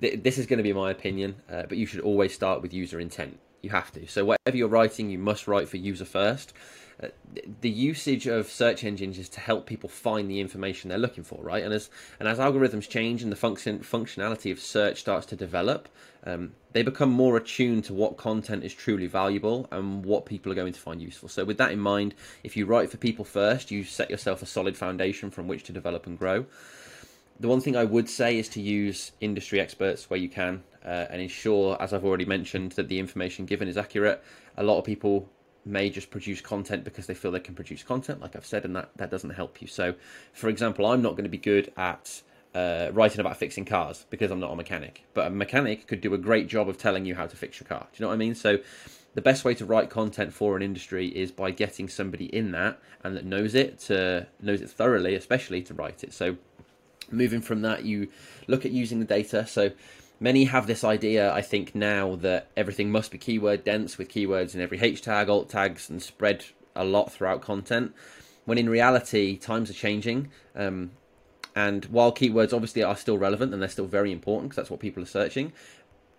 th- 0.00 0.22
this 0.22 0.38
is 0.38 0.46
going 0.46 0.58
to 0.58 0.62
be 0.62 0.72
my 0.72 0.90
opinion. 0.90 1.36
Uh, 1.50 1.62
but 1.68 1.78
you 1.78 1.86
should 1.86 2.00
always 2.00 2.34
start 2.34 2.62
with 2.62 2.74
user 2.74 3.00
intent. 3.00 3.38
You 3.62 3.70
have 3.70 3.92
to. 3.92 4.06
So 4.06 4.24
whatever 4.24 4.56
you're 4.56 4.68
writing, 4.68 5.10
you 5.10 5.18
must 5.18 5.48
write 5.48 5.68
for 5.68 5.76
user 5.76 6.04
first. 6.04 6.52
The 7.60 7.70
usage 7.70 8.26
of 8.26 8.48
search 8.48 8.82
engines 8.82 9.18
is 9.18 9.28
to 9.30 9.40
help 9.40 9.66
people 9.66 9.88
find 9.88 10.28
the 10.28 10.40
information 10.40 10.88
they're 10.88 10.98
looking 10.98 11.22
for, 11.22 11.40
right? 11.42 11.62
And 11.62 11.72
as 11.72 11.90
and 12.18 12.28
as 12.28 12.38
algorithms 12.38 12.88
change 12.88 13.22
and 13.22 13.30
the 13.30 13.36
function 13.36 13.78
functionality 13.80 14.50
of 14.50 14.58
search 14.58 14.98
starts 14.98 15.26
to 15.26 15.36
develop, 15.36 15.88
um, 16.24 16.54
they 16.72 16.82
become 16.82 17.10
more 17.10 17.36
attuned 17.36 17.84
to 17.84 17.94
what 17.94 18.16
content 18.16 18.64
is 18.64 18.74
truly 18.74 19.06
valuable 19.06 19.68
and 19.70 20.04
what 20.04 20.26
people 20.26 20.50
are 20.50 20.56
going 20.56 20.72
to 20.72 20.80
find 20.80 21.00
useful. 21.00 21.28
So, 21.28 21.44
with 21.44 21.58
that 21.58 21.70
in 21.70 21.78
mind, 21.78 22.14
if 22.42 22.56
you 22.56 22.66
write 22.66 22.90
for 22.90 22.96
people 22.96 23.24
first, 23.24 23.70
you 23.70 23.84
set 23.84 24.10
yourself 24.10 24.42
a 24.42 24.46
solid 24.46 24.76
foundation 24.76 25.30
from 25.30 25.46
which 25.46 25.62
to 25.64 25.72
develop 25.72 26.06
and 26.06 26.18
grow. 26.18 26.46
The 27.40 27.46
one 27.46 27.60
thing 27.60 27.76
I 27.76 27.84
would 27.84 28.08
say 28.08 28.36
is 28.36 28.48
to 28.50 28.60
use 28.60 29.12
industry 29.20 29.60
experts 29.60 30.10
where 30.10 30.18
you 30.18 30.28
can 30.28 30.64
uh, 30.84 31.06
and 31.10 31.22
ensure, 31.22 31.76
as 31.80 31.92
I've 31.92 32.04
already 32.04 32.24
mentioned, 32.24 32.72
that 32.72 32.88
the 32.88 32.98
information 32.98 33.46
given 33.46 33.68
is 33.68 33.76
accurate. 33.76 34.22
A 34.56 34.64
lot 34.64 34.78
of 34.78 34.84
people 34.84 35.28
may 35.68 35.90
just 35.90 36.10
produce 36.10 36.40
content 36.40 36.82
because 36.82 37.06
they 37.06 37.14
feel 37.14 37.30
they 37.30 37.40
can 37.40 37.54
produce 37.54 37.82
content, 37.82 38.20
like 38.20 38.34
I've 38.34 38.46
said, 38.46 38.64
and 38.64 38.74
that, 38.74 38.90
that 38.96 39.10
doesn't 39.10 39.30
help 39.30 39.60
you. 39.60 39.68
So, 39.68 39.94
for 40.32 40.48
example, 40.48 40.86
I'm 40.86 41.02
not 41.02 41.12
going 41.12 41.24
to 41.24 41.30
be 41.30 41.38
good 41.38 41.72
at 41.76 42.22
uh, 42.54 42.88
writing 42.92 43.20
about 43.20 43.36
fixing 43.36 43.64
cars 43.64 44.06
because 44.10 44.30
I'm 44.30 44.40
not 44.40 44.50
a 44.50 44.56
mechanic, 44.56 45.04
but 45.14 45.26
a 45.26 45.30
mechanic 45.30 45.86
could 45.86 46.00
do 46.00 46.14
a 46.14 46.18
great 46.18 46.48
job 46.48 46.68
of 46.68 46.78
telling 46.78 47.04
you 47.04 47.14
how 47.14 47.26
to 47.26 47.36
fix 47.36 47.60
your 47.60 47.68
car. 47.68 47.86
Do 47.92 47.96
you 47.96 48.04
know 48.04 48.08
what 48.08 48.14
I 48.14 48.18
mean? 48.18 48.34
So, 48.34 48.58
the 49.14 49.22
best 49.22 49.44
way 49.44 49.54
to 49.54 49.64
write 49.64 49.90
content 49.90 50.32
for 50.32 50.56
an 50.56 50.62
industry 50.62 51.08
is 51.08 51.32
by 51.32 51.50
getting 51.50 51.88
somebody 51.88 52.26
in 52.26 52.52
that 52.52 52.78
and 53.02 53.16
that 53.16 53.24
knows 53.24 53.54
it 53.54 53.78
to 53.80 54.26
knows 54.40 54.60
it 54.60 54.70
thoroughly, 54.70 55.14
especially 55.14 55.62
to 55.62 55.74
write 55.74 56.04
it. 56.04 56.12
So, 56.12 56.36
moving 57.10 57.40
from 57.40 57.62
that, 57.62 57.84
you 57.84 58.08
look 58.46 58.64
at 58.64 58.70
using 58.70 59.00
the 59.00 59.04
data. 59.04 59.46
So, 59.46 59.72
many 60.20 60.44
have 60.44 60.66
this 60.66 60.84
idea, 60.84 61.32
I 61.32 61.42
think, 61.42 61.74
now 61.74 62.16
that 62.16 62.50
everything 62.56 62.90
must 62.90 63.10
be 63.10 63.18
keyword 63.18 63.64
dense 63.64 63.98
with 63.98 64.08
keywords 64.08 64.54
in 64.54 64.60
every 64.60 64.78
H 64.80 65.02
tag, 65.02 65.28
alt 65.28 65.48
tags, 65.48 65.88
and 65.88 66.02
spread 66.02 66.44
a 66.74 66.84
lot 66.84 67.12
throughout 67.12 67.42
content. 67.42 67.92
When 68.44 68.58
in 68.58 68.68
reality, 68.68 69.36
times 69.36 69.70
are 69.70 69.74
changing. 69.74 70.30
Um, 70.54 70.92
and 71.54 71.84
while 71.86 72.12
keywords 72.12 72.52
obviously 72.52 72.82
are 72.82 72.96
still 72.96 73.18
relevant 73.18 73.52
and 73.52 73.60
they're 73.60 73.68
still 73.68 73.86
very 73.86 74.12
important 74.12 74.50
because 74.50 74.56
that's 74.56 74.70
what 74.70 74.80
people 74.80 75.02
are 75.02 75.06
searching, 75.06 75.52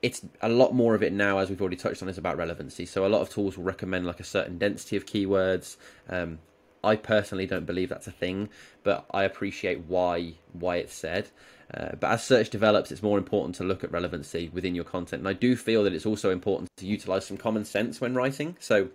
it's 0.01 0.25
a 0.41 0.49
lot 0.49 0.73
more 0.73 0.95
of 0.95 1.03
it 1.03 1.13
now, 1.13 1.39
as 1.39 1.49
we've 1.49 1.61
already 1.61 1.75
touched 1.75 2.01
on, 2.01 2.09
is 2.09 2.17
about 2.17 2.37
relevancy. 2.37 2.85
So 2.85 3.05
a 3.05 3.07
lot 3.07 3.21
of 3.21 3.29
tools 3.29 3.57
will 3.57 3.63
recommend 3.63 4.05
like 4.05 4.19
a 4.19 4.23
certain 4.23 4.57
density 4.57 4.95
of 4.95 5.05
keywords. 5.05 5.77
Um, 6.09 6.39
I 6.83 6.95
personally 6.95 7.45
don't 7.45 7.65
believe 7.65 7.89
that's 7.89 8.07
a 8.07 8.11
thing, 8.11 8.49
but 8.83 9.05
I 9.11 9.23
appreciate 9.23 9.81
why 9.87 10.33
why 10.53 10.77
it's 10.77 10.93
said. 10.93 11.29
Uh, 11.73 11.95
but 11.99 12.11
as 12.11 12.23
search 12.23 12.49
develops, 12.49 12.91
it's 12.91 13.03
more 13.03 13.17
important 13.17 13.55
to 13.55 13.63
look 13.63 13.83
at 13.83 13.91
relevancy 13.91 14.49
within 14.53 14.73
your 14.73 14.85
content. 14.85 15.19
And 15.19 15.27
I 15.27 15.33
do 15.33 15.55
feel 15.55 15.83
that 15.83 15.93
it's 15.93 16.05
also 16.05 16.31
important 16.31 16.69
to 16.77 16.85
utilize 16.87 17.27
some 17.27 17.37
common 17.37 17.63
sense 17.63 18.01
when 18.01 18.15
writing. 18.15 18.57
So 18.59 18.89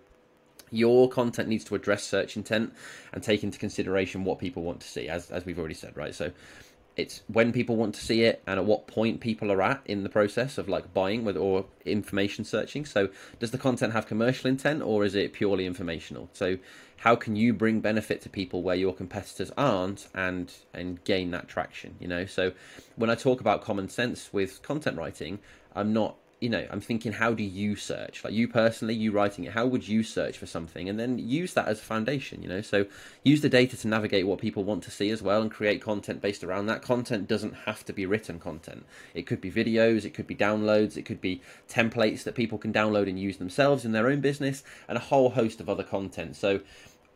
your 0.71 1.09
content 1.09 1.47
needs 1.47 1.63
to 1.65 1.75
address 1.75 2.03
search 2.03 2.35
intent 2.35 2.73
and 3.13 3.23
take 3.23 3.43
into 3.43 3.57
consideration 3.59 4.25
what 4.25 4.39
people 4.39 4.63
want 4.63 4.81
to 4.81 4.87
see, 4.87 5.07
as, 5.07 5.31
as 5.31 5.45
we've 5.45 5.59
already 5.59 5.73
said, 5.73 5.95
right? 5.95 6.13
So 6.13 6.31
it's 6.97 7.23
when 7.27 7.51
people 7.51 7.75
want 7.75 7.95
to 7.95 8.01
see 8.01 8.23
it 8.23 8.41
and 8.47 8.59
at 8.59 8.65
what 8.65 8.87
point 8.87 9.19
people 9.19 9.51
are 9.51 9.61
at 9.61 9.81
in 9.85 10.03
the 10.03 10.09
process 10.09 10.57
of 10.57 10.69
like 10.69 10.93
buying 10.93 11.25
with 11.25 11.37
or 11.37 11.65
information 11.85 12.45
searching. 12.45 12.85
So 12.85 13.09
does 13.39 13.51
the 13.51 13.57
content 13.57 13.93
have 13.93 14.07
commercial 14.07 14.49
intent 14.49 14.81
or 14.81 15.03
is 15.03 15.15
it 15.15 15.33
purely 15.33 15.65
informational? 15.65 16.29
So 16.33 16.57
how 16.97 17.15
can 17.15 17.35
you 17.35 17.53
bring 17.53 17.81
benefit 17.81 18.21
to 18.21 18.29
people 18.29 18.63
where 18.63 18.75
your 18.75 18.93
competitors 18.93 19.51
aren't 19.57 20.07
and 20.13 20.51
and 20.73 21.03
gain 21.03 21.31
that 21.31 21.47
traction 21.47 21.95
you 21.99 22.07
know? 22.07 22.25
So 22.25 22.53
when 22.95 23.09
i 23.09 23.15
talk 23.15 23.41
about 23.41 23.61
common 23.61 23.89
sense 23.89 24.31
with 24.31 24.61
content 24.61 24.97
writing 24.97 25.39
i'm 25.75 25.93
not 25.93 26.15
you 26.45 26.51
know, 26.51 26.67
I'm 26.69 26.79
thinking, 26.79 27.11
how 27.11 27.33
do 27.33 27.41
you 27.41 27.75
search? 27.75 28.23
Like 28.23 28.31
you 28.31 28.47
personally, 28.47 28.93
you 28.93 29.11
writing 29.11 29.45
it, 29.45 29.53
how 29.53 29.65
would 29.65 29.87
you 29.87 30.03
search 30.03 30.37
for 30.37 30.45
something, 30.45 30.87
and 30.87 30.99
then 30.99 31.17
use 31.17 31.55
that 31.55 31.67
as 31.67 31.79
a 31.79 31.83
foundation. 31.83 32.43
You 32.43 32.49
know, 32.49 32.61
so 32.61 32.85
use 33.23 33.41
the 33.41 33.49
data 33.49 33.75
to 33.75 33.87
navigate 33.87 34.27
what 34.27 34.37
people 34.37 34.63
want 34.63 34.83
to 34.83 34.91
see 34.91 35.09
as 35.09 35.23
well, 35.23 35.41
and 35.41 35.49
create 35.49 35.81
content 35.81 36.21
based 36.21 36.43
around 36.43 36.67
that. 36.67 36.83
Content 36.83 37.27
doesn't 37.27 37.55
have 37.65 37.83
to 37.85 37.93
be 37.93 38.05
written 38.05 38.39
content. 38.39 38.85
It 39.15 39.25
could 39.25 39.41
be 39.41 39.49
videos, 39.49 40.05
it 40.05 40.13
could 40.13 40.27
be 40.27 40.35
downloads, 40.35 40.97
it 40.97 41.05
could 41.05 41.19
be 41.19 41.41
templates 41.67 42.21
that 42.25 42.35
people 42.35 42.59
can 42.59 42.71
download 42.71 43.09
and 43.09 43.19
use 43.19 43.37
themselves 43.37 43.83
in 43.83 43.91
their 43.91 44.07
own 44.07 44.21
business, 44.21 44.63
and 44.87 44.99
a 44.99 45.01
whole 45.01 45.31
host 45.31 45.59
of 45.59 45.67
other 45.67 45.83
content. 45.83 46.35
So 46.35 46.59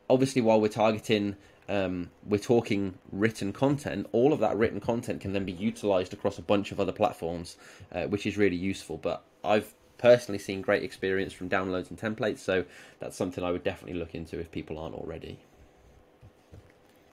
obviously, 0.09 0.41
while 0.41 0.59
we're 0.59 0.69
targeting 0.69 1.35
um, 1.69 2.09
we're 2.25 2.39
talking 2.39 2.95
written 3.11 3.53
content, 3.53 4.07
all 4.11 4.33
of 4.33 4.39
that 4.39 4.57
written 4.57 4.79
content 4.79 5.21
can 5.21 5.33
then 5.33 5.45
be 5.45 5.51
utilized 5.51 6.13
across 6.13 6.37
a 6.39 6.41
bunch 6.41 6.71
of 6.71 6.79
other 6.79 6.91
platforms, 6.91 7.57
uh, 7.91 8.03
which 8.05 8.25
is 8.25 8.37
really 8.37 8.55
useful. 8.55 8.97
But 8.97 9.23
I've 9.43 9.73
personally 9.99 10.39
seen 10.39 10.61
great 10.61 10.83
experience 10.83 11.31
from 11.31 11.47
downloads 11.47 11.89
and 11.91 11.99
templates, 11.99 12.39
so 12.39 12.65
that's 12.99 13.15
something 13.15 13.43
I 13.43 13.51
would 13.51 13.63
definitely 13.63 13.99
look 13.99 14.15
into 14.15 14.39
if 14.39 14.51
people 14.51 14.79
aren't 14.79 14.95
already. 14.95 15.37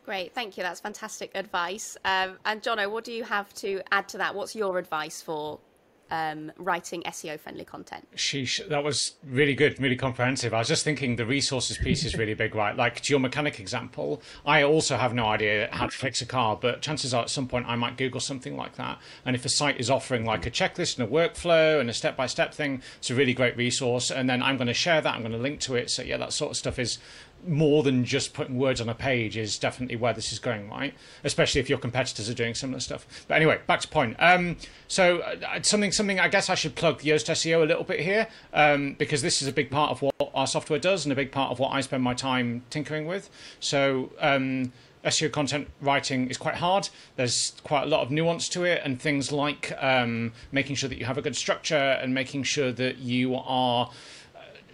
Great, 0.07 0.33
thank 0.33 0.57
you. 0.57 0.63
That's 0.63 0.81
fantastic 0.81 1.33
advice. 1.35 1.97
Um, 2.05 2.39
and 2.47 2.63
Jono, 2.63 2.91
what 2.91 3.05
do 3.05 3.13
you 3.13 3.25
have 3.25 3.53
to 3.55 3.83
add 3.91 4.09
to 4.11 4.19
that? 4.19 4.35
What's 4.35 4.55
your 4.55 4.79
advice 4.79 5.21
for 5.21 5.59
um, 6.11 6.53
writing 6.59 7.03
SEO 7.03 7.39
friendly 7.39 7.65
content. 7.65 8.07
Sheesh, 8.17 8.67
that 8.69 8.83
was 8.83 9.15
really 9.25 9.55
good, 9.55 9.81
really 9.81 9.97
comprehensive. 9.97 10.55
I 10.55 10.59
was 10.59 10.69
just 10.69 10.85
thinking 10.85 11.17
the 11.17 11.27
resources 11.27 11.79
piece 11.79 12.05
is 12.05 12.17
really 12.17 12.35
big, 12.35 12.55
right? 12.55 12.77
Like 12.77 13.01
to 13.01 13.13
your 13.13 13.21
mechanic 13.21 13.61
example, 13.61 14.23
I 14.45 14.63
also 14.63 14.97
have 14.97 15.15
no 15.15 15.27
idea 15.27 15.69
how 15.73 15.87
to 15.87 15.97
fix 15.97 16.21
a 16.23 16.27
car, 16.27 16.57
but 16.61 16.83
chances 16.83 17.13
are 17.13 17.23
at 17.23 17.31
some 17.31 17.49
point 17.49 17.67
I 17.67 17.77
might 17.77 17.97
Google 17.97 18.21
something 18.21 18.57
like 18.57 18.77
that. 18.77 18.99
And 19.25 19.35
if 19.35 19.45
a 19.45 19.49
site 19.49 19.81
is 19.81 19.91
offering 19.91 20.25
like 20.25 20.47
a 20.47 20.51
checklist 20.51 20.99
and 20.99 21.09
a 21.09 21.11
workflow 21.11 21.81
and 21.81 21.91
a 21.91 21.95
step 21.95 22.17
by 22.17 22.27
step 22.27 22.55
thing, 22.55 22.83
it's 22.99 23.11
a 23.11 23.15
really 23.15 23.35
great 23.35 23.57
resource. 23.57 24.11
And 24.11 24.29
then 24.29 24.43
I'm 24.43 24.57
going 24.57 24.69
to 24.69 24.75
share 24.75 25.01
that, 25.01 25.15
I'm 25.15 25.21
going 25.21 25.33
to 25.33 25.39
link 25.39 25.61
to 25.61 25.75
it. 25.75 25.91
So, 25.91 26.03
yeah, 26.03 26.17
that 26.19 26.33
sort 26.33 26.53
of 26.53 26.57
stuff 26.57 26.79
is 26.79 26.99
more 27.47 27.83
than 27.83 28.05
just 28.05 28.35
putting 28.35 28.59
words 28.59 28.81
on 28.81 28.89
a 28.89 28.95
page 28.95 29.37
is 29.37 29.59
definitely 29.59 29.97
where 29.97 30.13
this 30.13 30.33
is 30.33 30.39
going, 30.39 30.69
right? 30.69 30.95
Especially 31.25 31.61
if 31.61 31.69
your 31.69 31.79
competitors 31.79 32.29
are 32.29 32.35
doing 32.35 32.55
similar 32.55 32.81
stuff. 32.81 33.07
But 33.29 33.35
anyway, 33.37 33.61
back 33.67 33.81
to 33.81 33.89
point. 33.89 34.17
Um, 34.19 34.57
so 34.89 35.21
uh, 35.21 35.63
something, 35.63 35.93
something 35.93 36.19
I 36.21 36.29
guess 36.29 36.51
I 36.51 36.55
should 36.55 36.75
plug 36.75 37.01
Yoast 37.01 37.31
SEO 37.31 37.63
a 37.63 37.67
little 37.67 37.85
bit 37.85 38.01
here 38.01 38.29
um, 38.53 38.95
because 38.95 39.23
this 39.23 39.43
is 39.43 39.49
a 39.49 39.53
big 39.53 39.71
part 39.71 39.91
of 39.91 40.03
what 40.03 40.15
our 40.35 40.47
software 40.47 40.79
does 40.79 41.05
and 41.05 41.13
a 41.13 41.17
big 41.17 41.33
part 41.33 41.51
of 41.53 41.59
what 41.59 41.73
I 41.73 41.81
spend 41.81 42.03
my 42.03 42.15
time 42.15 42.65
tinkering 42.71 43.07
with. 43.07 43.31
So. 43.61 44.13
Um, 44.21 44.73
SEO 45.05 45.31
content 45.31 45.69
writing 45.81 46.29
is 46.29 46.37
quite 46.37 46.57
hard. 46.57 46.89
There's 47.15 47.53
quite 47.63 47.85
a 47.85 47.87
lot 47.87 48.01
of 48.01 48.11
nuance 48.11 48.49
to 48.51 48.65
it, 48.65 48.83
and 48.85 49.01
things 49.01 49.31
like 49.31 49.73
um, 49.79 50.33
making 50.51 50.75
sure 50.75 50.89
that 50.89 50.99
you 50.99 51.05
have 51.05 51.17
a 51.17 51.23
good 51.23 51.37
structure 51.37 51.77
and 51.77 52.13
making 52.13 52.43
sure 52.43 52.73
that 52.73 52.99
you 52.99 53.37
are 53.37 53.91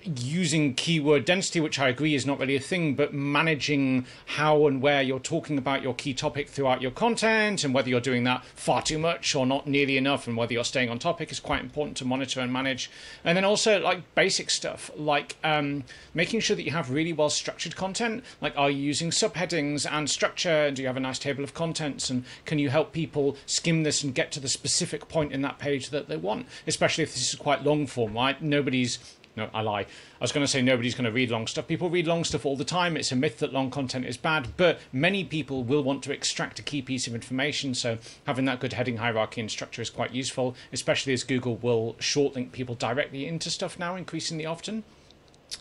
using 0.04 0.74
keyword 0.74 1.24
density, 1.24 1.60
which 1.60 1.78
I 1.78 1.88
agree 1.88 2.14
is 2.14 2.26
not 2.26 2.38
really 2.38 2.56
a 2.56 2.60
thing, 2.60 2.94
but 2.94 3.12
managing 3.12 4.06
how 4.26 4.66
and 4.66 4.82
where 4.82 5.02
you're 5.02 5.18
talking 5.18 5.58
about 5.58 5.82
your 5.82 5.94
key 5.94 6.14
topic 6.14 6.48
throughout 6.48 6.82
your 6.82 6.90
content 6.90 7.64
and 7.64 7.74
whether 7.74 7.88
you're 7.88 8.00
doing 8.00 8.24
that 8.24 8.44
far 8.54 8.82
too 8.82 8.98
much 8.98 9.34
or 9.34 9.46
not 9.46 9.66
nearly 9.66 9.96
enough 9.96 10.26
and 10.26 10.36
whether 10.36 10.52
you're 10.52 10.64
staying 10.64 10.88
on 10.88 10.98
topic 10.98 11.30
is 11.30 11.40
quite 11.40 11.62
important 11.62 11.96
to 11.98 12.04
monitor 12.04 12.40
and 12.40 12.52
manage. 12.52 12.90
And 13.24 13.36
then 13.36 13.44
also 13.44 13.80
like 13.80 14.14
basic 14.14 14.50
stuff 14.50 14.90
like 14.96 15.36
um, 15.44 15.84
making 16.14 16.40
sure 16.40 16.56
that 16.56 16.64
you 16.64 16.72
have 16.72 16.90
really 16.90 17.12
well 17.12 17.30
structured 17.30 17.76
content. 17.76 18.24
Like, 18.40 18.56
are 18.56 18.70
you 18.70 18.78
using 18.78 19.10
subheadings 19.10 19.90
and 19.90 20.08
structure? 20.08 20.70
Do 20.70 20.82
you 20.82 20.88
have 20.88 20.96
a 20.96 21.00
nice 21.00 21.18
table 21.18 21.44
of 21.44 21.54
contents? 21.54 22.10
And 22.10 22.24
can 22.44 22.58
you 22.58 22.70
help 22.70 22.92
people 22.92 23.36
skim 23.46 23.82
this 23.82 24.02
and 24.02 24.14
get 24.14 24.32
to 24.32 24.40
the 24.40 24.48
specific 24.48 25.08
point 25.08 25.32
in 25.32 25.42
that 25.42 25.58
page 25.58 25.90
that 25.90 26.08
they 26.08 26.16
want? 26.16 26.46
Especially 26.66 27.04
if 27.04 27.12
this 27.12 27.32
is 27.32 27.38
quite 27.38 27.64
long 27.64 27.86
form, 27.86 28.14
right? 28.14 28.40
Nobody's 28.40 28.98
no, 29.36 29.48
I 29.54 29.62
lie. 29.62 29.80
I 29.80 29.86
was 30.20 30.32
going 30.32 30.44
to 30.44 30.50
say 30.50 30.60
nobody's 30.60 30.94
going 30.94 31.06
to 31.06 31.12
read 31.12 31.30
long 31.30 31.46
stuff. 31.46 31.66
People 31.66 31.88
read 31.88 32.06
long 32.06 32.22
stuff 32.22 32.44
all 32.44 32.56
the 32.56 32.64
time. 32.64 32.96
It's 32.96 33.12
a 33.12 33.16
myth 33.16 33.38
that 33.38 33.52
long 33.52 33.70
content 33.70 34.04
is 34.04 34.16
bad, 34.16 34.48
but 34.56 34.78
many 34.92 35.24
people 35.24 35.64
will 35.64 35.82
want 35.82 36.02
to 36.04 36.12
extract 36.12 36.58
a 36.58 36.62
key 36.62 36.82
piece 36.82 37.06
of 37.06 37.14
information. 37.14 37.74
So 37.74 37.98
having 38.26 38.44
that 38.44 38.60
good 38.60 38.74
heading 38.74 38.98
hierarchy 38.98 39.40
and 39.40 39.50
structure 39.50 39.80
is 39.80 39.88
quite 39.88 40.12
useful, 40.12 40.54
especially 40.72 41.14
as 41.14 41.24
Google 41.24 41.56
will 41.56 41.96
short 41.98 42.34
link 42.34 42.52
people 42.52 42.74
directly 42.74 43.26
into 43.26 43.48
stuff 43.48 43.78
now 43.78 43.96
increasingly 43.96 44.44
often. 44.44 44.84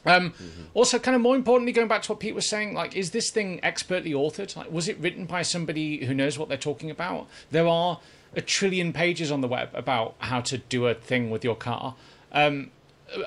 Um, 0.06 0.32
mm-hmm. 0.32 0.64
Also, 0.74 1.00
kind 1.00 1.16
of 1.16 1.22
more 1.22 1.36
importantly, 1.36 1.72
going 1.72 1.88
back 1.88 2.02
to 2.04 2.12
what 2.12 2.20
Pete 2.20 2.36
was 2.36 2.48
saying, 2.48 2.74
like, 2.74 2.96
is 2.96 3.12
this 3.12 3.30
thing 3.30 3.60
expertly 3.64 4.12
authored? 4.12 4.56
Like, 4.56 4.72
was 4.72 4.88
it 4.88 4.98
written 5.00 5.26
by 5.26 5.42
somebody 5.42 6.06
who 6.06 6.14
knows 6.14 6.38
what 6.38 6.50
they're 6.50 6.58
talking 6.58 6.90
about? 6.90 7.28
There 7.52 7.68
are 7.68 8.00
a 8.36 8.42
trillion 8.42 8.94
pages 8.94 9.32
on 9.32 9.42
the 9.42 9.48
web 9.48 9.70
about 9.74 10.16
how 10.20 10.42
to 10.42 10.58
do 10.58 10.88
a 10.88 10.94
thing 10.94 11.30
with 11.30 11.44
your 11.44 11.56
car. 11.56 11.96
Um, 12.32 12.72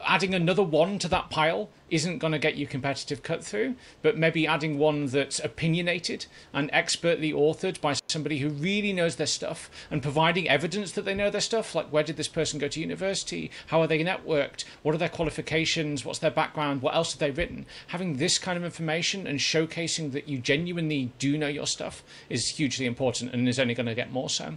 adding 0.05 0.35
another 0.35 0.63
one 0.63 0.99
to 0.99 1.09
that 1.09 1.31
pile 1.31 1.69
isn't 1.91 2.19
going 2.19 2.33
to 2.33 2.39
get 2.39 2.57
you 2.57 2.67
competitive 2.67 3.23
cut 3.23 3.45
through, 3.45 3.75
but 4.03 4.17
maybe 4.17 4.47
adding 4.47 4.79
one 4.79 5.07
that's 5.07 5.39
opinionated 5.39 6.27
and 6.53 6.71
expertly 6.73 7.33
authored 7.33 7.81
by 7.81 7.95
somebody 8.09 8.39
who 8.39 8.49
really 8.49 8.93
knows 8.93 9.17
their 9.17 9.27
stuff 9.27 9.71
and 9.91 10.03
providing 10.03 10.49
evidence 10.49 10.93
that 10.93 11.05
they 11.05 11.15
know 11.15 11.31
their 11.31 11.41
stuff, 11.41 11.75
like 11.75 11.87
where 11.93 12.03
did 12.03 12.17
this 12.17 12.29
person 12.29 12.59
go 12.59 12.69
to 12.69 12.81
university, 12.81 13.51
how 13.69 13.81
are 13.81 13.87
they 13.87 14.03
networked, 14.03 14.65
what 14.83 14.95
are 14.95 14.99
their 14.99 15.09
qualifications, 15.09 16.05
what's 16.05 16.19
their 16.19 16.31
background, 16.31 16.83
what 16.83 16.95
else 16.95 17.13
have 17.13 17.21
they 17.21 17.31
written. 17.31 17.67
Having 17.89 18.17
this 18.17 18.39
kind 18.39 18.57
of 18.57 18.65
information 18.65 19.27
and 19.27 19.39
showcasing 19.39 20.13
that 20.13 20.29
you 20.29 20.39
genuinely 20.39 21.13
do 21.19 21.37
know 21.39 21.49
your 21.49 21.67
stuff 21.67 22.03
is 22.29 22.49
hugely 22.49 22.87
important 22.87 23.33
and 23.33 23.49
is 23.49 23.59
only 23.59 23.75
going 23.75 23.87
to 23.87 23.95
get 23.95 24.11
more 24.11 24.31
so. 24.31 24.57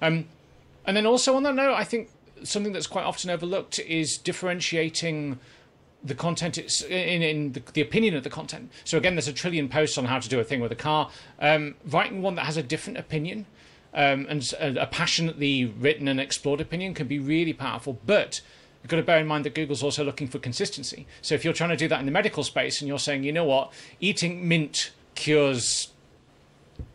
Um, 0.00 0.26
and 0.86 0.96
then 0.96 1.04
also 1.04 1.36
on 1.36 1.42
that 1.42 1.54
note, 1.54 1.74
I 1.74 1.84
think 1.84 2.08
something 2.44 2.72
that's 2.72 2.86
quite 2.86 3.04
often 3.04 3.30
overlooked 3.30 3.78
is 3.80 4.18
differentiating 4.18 5.38
the 6.02 6.14
content 6.14 6.56
it's 6.58 6.82
in, 6.82 7.22
in 7.22 7.52
the, 7.52 7.62
the, 7.72 7.80
opinion 7.80 8.14
of 8.14 8.22
the 8.22 8.30
content. 8.30 8.70
So 8.84 8.98
again 8.98 9.14
there's 9.14 9.28
a 9.28 9.32
trillion 9.32 9.68
posts 9.68 9.98
on 9.98 10.04
how 10.04 10.18
to 10.18 10.28
do 10.28 10.38
a 10.38 10.44
thing 10.44 10.60
with 10.60 10.72
a 10.72 10.76
car. 10.76 11.10
Um, 11.40 11.74
writing 11.84 12.22
one 12.22 12.36
that 12.36 12.44
has 12.44 12.56
a 12.56 12.62
different 12.62 12.98
opinion 12.98 13.46
um, 13.92 14.26
and 14.28 14.52
a, 14.60 14.82
a, 14.82 14.86
passionately 14.86 15.64
written 15.64 16.08
and 16.08 16.20
explored 16.20 16.60
opinion 16.60 16.94
can 16.94 17.08
be 17.08 17.18
really 17.18 17.52
powerful 17.52 17.98
but 18.06 18.40
you've 18.82 18.90
got 18.90 18.96
to 18.98 19.02
bear 19.02 19.18
in 19.18 19.26
mind 19.26 19.44
that 19.44 19.54
google's 19.54 19.82
also 19.82 20.04
looking 20.04 20.28
for 20.28 20.38
consistency. 20.38 21.06
So 21.20 21.34
if 21.34 21.44
you're 21.44 21.54
trying 21.54 21.70
to 21.70 21.76
do 21.76 21.88
that 21.88 21.98
in 21.98 22.06
the 22.06 22.12
medical 22.12 22.44
space 22.44 22.80
and 22.80 22.88
you're 22.88 22.98
saying 22.98 23.24
you 23.24 23.32
know 23.32 23.44
what? 23.44 23.72
Eating 24.00 24.46
mint 24.46 24.92
cures 25.14 25.88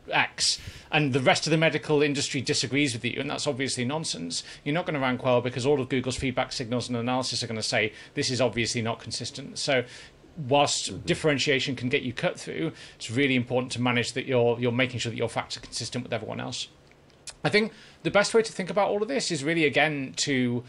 X, 0.09 0.59
and 0.91 1.13
the 1.13 1.19
rest 1.19 1.47
of 1.47 1.51
the 1.51 1.57
medical 1.57 2.01
industry 2.01 2.41
disagrees 2.41 2.93
with 2.93 3.05
you, 3.05 3.19
and 3.19 3.29
that's 3.29 3.47
obviously 3.47 3.85
nonsense, 3.85 4.43
you're 4.63 4.73
not 4.73 4.85
going 4.85 4.95
to 4.95 4.99
rank 4.99 5.23
well 5.23 5.41
because 5.41 5.65
all 5.65 5.79
of 5.79 5.89
Google's 5.89 6.15
feedback 6.15 6.51
signals 6.51 6.87
and 6.87 6.97
analysis 6.97 7.43
are 7.43 7.47
going 7.47 7.55
to 7.57 7.63
say 7.63 7.93
this 8.13 8.29
is 8.29 8.41
obviously 8.41 8.81
not 8.81 8.99
consistent. 8.99 9.57
So, 9.57 9.83
whilst 10.47 10.91
mm-hmm. 10.91 11.05
differentiation 11.05 11.75
can 11.75 11.89
get 11.89 12.03
you 12.03 12.13
cut 12.13 12.39
through, 12.39 12.71
it's 12.95 13.11
really 13.11 13.35
important 13.35 13.71
to 13.73 13.81
manage 13.81 14.13
that 14.13 14.25
you're 14.25 14.59
you're 14.59 14.71
making 14.71 14.99
sure 14.99 15.11
that 15.11 15.17
your 15.17 15.29
facts 15.29 15.57
are 15.57 15.61
consistent 15.61 16.03
with 16.03 16.13
everyone 16.13 16.39
else. 16.39 16.67
I 17.43 17.49
think 17.49 17.73
the 18.03 18.11
best 18.11 18.33
way 18.33 18.41
to 18.41 18.51
think 18.51 18.69
about 18.69 18.89
all 18.89 19.01
of 19.01 19.07
this 19.07 19.31
is 19.31 19.43
really 19.43 19.65
again 19.65 20.13
to 20.17 20.63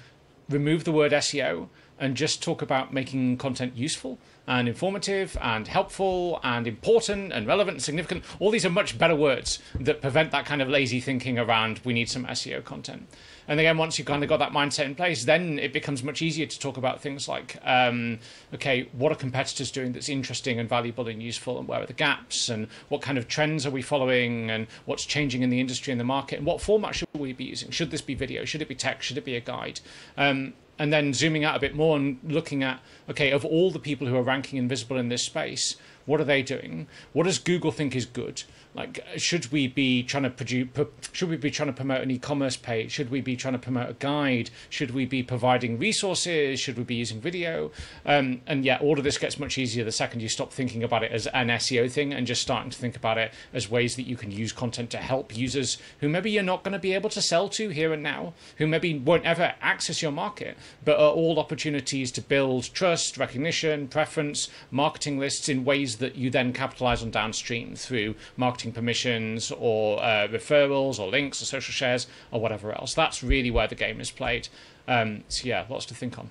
remove 0.48 0.84
the 0.84 0.92
word 0.92 1.12
SEO 1.12 1.68
and 1.98 2.16
just 2.16 2.42
talk 2.42 2.62
about 2.62 2.92
making 2.92 3.36
content 3.36 3.76
useful 3.76 4.18
and 4.46 4.68
informative 4.68 5.36
and 5.40 5.68
helpful 5.68 6.38
and 6.42 6.66
important 6.66 7.32
and 7.32 7.46
relevant 7.46 7.76
and 7.76 7.82
significant. 7.82 8.24
All 8.38 8.50
these 8.50 8.66
are 8.66 8.70
much 8.70 8.98
better 8.98 9.14
words 9.14 9.58
that 9.80 10.02
prevent 10.02 10.32
that 10.32 10.44
kind 10.44 10.60
of 10.60 10.68
lazy 10.68 11.00
thinking 11.00 11.38
around 11.38 11.80
we 11.84 11.94
need 11.94 12.10
some 12.10 12.26
SEO 12.26 12.62
content. 12.62 13.08
And 13.46 13.60
again, 13.60 13.76
once 13.76 13.98
you've 13.98 14.06
kind 14.06 14.22
of 14.22 14.28
got 14.28 14.38
that 14.38 14.52
mindset 14.52 14.86
in 14.86 14.94
place, 14.94 15.24
then 15.24 15.58
it 15.58 15.72
becomes 15.72 16.02
much 16.02 16.22
easier 16.22 16.46
to 16.46 16.58
talk 16.58 16.76
about 16.76 17.00
things 17.00 17.28
like, 17.28 17.58
um, 17.62 18.18
okay, 18.54 18.88
what 18.92 19.12
are 19.12 19.16
competitors 19.16 19.70
doing 19.70 19.92
that's 19.92 20.08
interesting 20.08 20.58
and 20.58 20.68
valuable 20.68 21.08
and 21.08 21.22
useful, 21.22 21.58
and 21.58 21.68
where 21.68 21.82
are 21.82 21.86
the 21.86 21.92
gaps, 21.92 22.48
and 22.48 22.68
what 22.88 23.02
kind 23.02 23.18
of 23.18 23.28
trends 23.28 23.66
are 23.66 23.70
we 23.70 23.82
following, 23.82 24.50
and 24.50 24.66
what's 24.86 25.04
changing 25.04 25.42
in 25.42 25.50
the 25.50 25.60
industry 25.60 25.90
and 25.90 26.00
the 26.00 26.04
market, 26.04 26.38
and 26.38 26.46
what 26.46 26.60
format 26.60 26.94
should 26.94 27.08
we 27.12 27.34
be 27.34 27.44
using? 27.44 27.70
Should 27.70 27.90
this 27.90 28.00
be 28.00 28.14
video? 28.14 28.46
Should 28.46 28.62
it 28.62 28.68
be 28.68 28.74
text? 28.74 29.08
Should 29.08 29.18
it 29.18 29.26
be 29.26 29.36
a 29.36 29.40
guide? 29.40 29.80
Um, 30.16 30.54
and 30.78 30.92
then 30.92 31.12
zooming 31.12 31.44
out 31.44 31.56
a 31.56 31.60
bit 31.60 31.74
more 31.74 31.96
and 31.96 32.18
looking 32.24 32.62
at 32.62 32.80
okay 33.08 33.30
of 33.30 33.44
all 33.44 33.70
the 33.70 33.78
people 33.78 34.06
who 34.06 34.16
are 34.16 34.22
ranking 34.22 34.58
invisible 34.58 34.96
in 34.96 35.08
this 35.08 35.22
space 35.22 35.76
what 36.06 36.20
are 36.20 36.24
they 36.24 36.42
doing? 36.42 36.86
What 37.12 37.24
does 37.24 37.38
google 37.38 37.72
think 37.72 37.94
is 37.96 38.06
good? 38.06 38.42
Like 38.74 39.04
should 39.16 39.52
we 39.52 39.68
be 39.68 40.02
trying 40.02 40.24
to 40.24 40.30
produce 40.30 40.68
should 41.12 41.30
we 41.30 41.36
be 41.36 41.50
trying 41.50 41.68
to 41.68 41.72
promote 41.72 42.00
an 42.00 42.10
e-commerce 42.10 42.56
page? 42.56 42.90
Should 42.92 43.10
we 43.10 43.20
be 43.20 43.36
trying 43.36 43.54
to 43.54 43.58
promote 43.58 43.90
a 43.90 43.94
guide? 43.94 44.50
Should 44.68 44.90
we 44.92 45.06
be 45.06 45.22
providing 45.22 45.78
resources? 45.78 46.60
Should 46.60 46.76
we 46.76 46.84
be 46.84 46.96
using 46.96 47.20
video? 47.20 47.70
Um, 48.04 48.40
and 48.46 48.64
yeah 48.64 48.78
all 48.80 48.98
of 48.98 49.04
this 49.04 49.18
gets 49.18 49.38
much 49.38 49.58
easier 49.58 49.84
the 49.84 49.92
second 49.92 50.20
you 50.20 50.28
stop 50.28 50.52
thinking 50.52 50.82
about 50.82 51.02
it 51.02 51.12
as 51.12 51.26
an 51.28 51.48
seo 51.48 51.90
thing 51.90 52.12
and 52.12 52.26
just 52.26 52.42
starting 52.42 52.70
to 52.70 52.78
think 52.78 52.96
about 52.96 53.18
it 53.18 53.32
as 53.52 53.70
ways 53.70 53.96
that 53.96 54.06
you 54.06 54.16
can 54.16 54.30
use 54.30 54.52
content 54.52 54.90
to 54.90 54.98
help 54.98 55.36
users 55.36 55.78
who 56.00 56.08
maybe 56.08 56.30
you're 56.30 56.42
not 56.42 56.62
going 56.62 56.72
to 56.72 56.78
be 56.78 56.94
able 56.94 57.10
to 57.10 57.22
sell 57.22 57.48
to 57.48 57.68
here 57.68 57.92
and 57.92 58.02
now 58.02 58.32
who 58.58 58.66
maybe 58.66 58.98
won't 58.98 59.24
ever 59.24 59.54
access 59.60 60.02
your 60.02 60.12
market 60.12 60.56
but 60.84 60.98
are 60.98 61.12
all 61.12 61.38
opportunities 61.38 62.10
to 62.12 62.20
build 62.20 62.64
trust 62.74 63.16
recognition 63.18 63.88
preference 63.88 64.48
marketing 64.70 65.18
lists 65.18 65.48
in 65.48 65.64
ways 65.64 65.93
that 65.98 66.16
you 66.16 66.30
then 66.30 66.52
capitalize 66.52 67.02
on 67.02 67.10
downstream 67.10 67.74
through 67.74 68.14
marketing 68.36 68.72
permissions 68.72 69.52
or 69.52 70.02
uh, 70.02 70.28
referrals 70.28 70.98
or 70.98 71.08
links 71.08 71.40
or 71.42 71.44
social 71.44 71.72
shares 71.72 72.06
or 72.30 72.40
whatever 72.40 72.72
else. 72.72 72.94
That's 72.94 73.22
really 73.22 73.50
where 73.50 73.66
the 73.66 73.74
game 73.74 74.00
is 74.00 74.10
played. 74.10 74.48
Um, 74.86 75.24
so 75.28 75.46
yeah, 75.46 75.64
lots 75.68 75.86
to 75.86 75.94
think 75.94 76.18
on. 76.18 76.30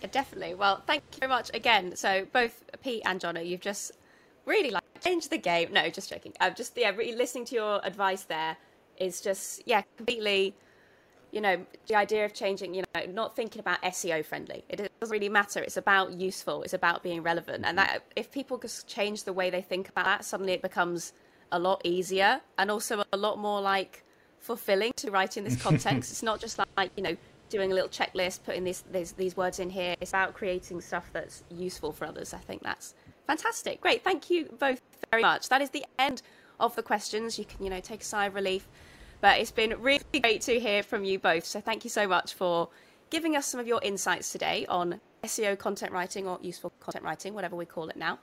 Yeah, 0.00 0.08
definitely. 0.10 0.54
Well, 0.54 0.82
thank 0.86 1.02
you 1.12 1.20
very 1.20 1.30
much 1.30 1.50
again. 1.54 1.96
So 1.96 2.26
both 2.32 2.64
Pete 2.82 3.02
and 3.04 3.20
Jono, 3.20 3.46
you've 3.46 3.60
just 3.60 3.92
really 4.46 4.70
like 4.70 4.82
changed 5.02 5.30
the 5.30 5.38
game. 5.38 5.72
No, 5.72 5.88
just 5.88 6.10
joking. 6.10 6.32
I'm 6.40 6.54
just 6.54 6.76
yeah, 6.76 6.90
really 6.90 7.16
listening 7.16 7.44
to 7.46 7.54
your 7.54 7.80
advice 7.84 8.24
there 8.24 8.56
is 8.98 9.20
just 9.20 9.62
yeah, 9.66 9.82
completely. 9.96 10.54
You 11.32 11.40
know, 11.40 11.66
the 11.88 11.96
idea 11.96 12.24
of 12.24 12.34
changing. 12.34 12.74
You 12.74 12.84
know, 12.94 13.06
not 13.06 13.34
thinking 13.34 13.60
about 13.60 13.82
SEO 13.82 14.24
friendly. 14.24 14.64
It 14.68 14.76
doesn't 15.00 15.12
really 15.12 15.28
matter. 15.28 15.60
It's 15.60 15.76
about 15.76 16.12
useful. 16.12 16.62
It's 16.62 16.74
about 16.74 17.02
being 17.02 17.22
relevant. 17.22 17.64
And 17.66 17.76
that 17.78 18.04
if 18.14 18.30
people 18.30 18.58
just 18.58 18.86
change 18.86 19.24
the 19.24 19.32
way 19.32 19.50
they 19.50 19.62
think 19.62 19.88
about 19.88 20.04
that, 20.04 20.24
suddenly 20.24 20.52
it 20.52 20.62
becomes 20.62 21.12
a 21.50 21.58
lot 21.58 21.80
easier 21.84 22.40
and 22.56 22.70
also 22.70 23.04
a 23.12 23.16
lot 23.16 23.38
more 23.38 23.60
like 23.60 24.04
fulfilling 24.38 24.92
to 24.96 25.10
write 25.10 25.36
in 25.36 25.44
this 25.44 25.60
context. 25.62 26.10
it's 26.10 26.22
not 26.22 26.40
just 26.40 26.58
like 26.76 26.90
you 26.96 27.02
know 27.02 27.16
doing 27.52 27.70
a 27.70 27.74
little 27.74 27.90
checklist, 27.90 28.42
putting 28.44 28.64
these, 28.64 28.82
these 28.90 29.12
these 29.12 29.36
words 29.36 29.60
in 29.60 29.70
here. 29.70 29.94
It's 30.00 30.10
about 30.10 30.32
creating 30.32 30.80
stuff 30.80 31.10
that's 31.12 31.44
useful 31.50 31.92
for 31.92 32.06
others. 32.06 32.32
I 32.32 32.38
think 32.38 32.62
that's 32.62 32.94
fantastic. 33.26 33.80
Great, 33.80 34.02
thank 34.02 34.30
you 34.30 34.46
both 34.58 34.80
very 35.10 35.22
much. 35.22 35.50
That 35.50 35.60
is 35.60 35.70
the 35.70 35.84
end 35.98 36.22
of 36.58 36.74
the 36.74 36.82
questions. 36.82 37.38
You 37.38 37.44
can 37.44 37.62
you 37.62 37.70
know 37.70 37.80
take 37.80 38.00
a 38.00 38.04
sigh 38.04 38.26
of 38.26 38.34
relief, 38.34 38.66
but 39.22 39.38
it's 39.38 39.52
been 39.52 39.80
really 39.80 40.02
great 40.20 40.42
to 40.42 40.60
hear 40.60 40.82
from 40.82 41.04
you 41.04 41.18
both. 41.18 41.46
So 41.46 41.60
thank 41.60 41.84
you 41.84 41.90
so 41.90 42.06
much 42.06 42.34
for 42.34 42.68
giving 43.08 43.36
us 43.36 43.46
some 43.46 43.60
of 43.60 43.66
your 43.66 43.80
insights 43.82 44.32
today 44.32 44.66
on 44.68 45.00
SEO 45.22 45.56
content 45.56 45.92
writing 45.92 46.26
or 46.26 46.38
useful 46.42 46.72
content 46.80 47.04
writing, 47.04 47.32
whatever 47.32 47.56
we 47.56 47.64
call 47.64 47.88
it 47.88 47.96
now. 47.96 48.18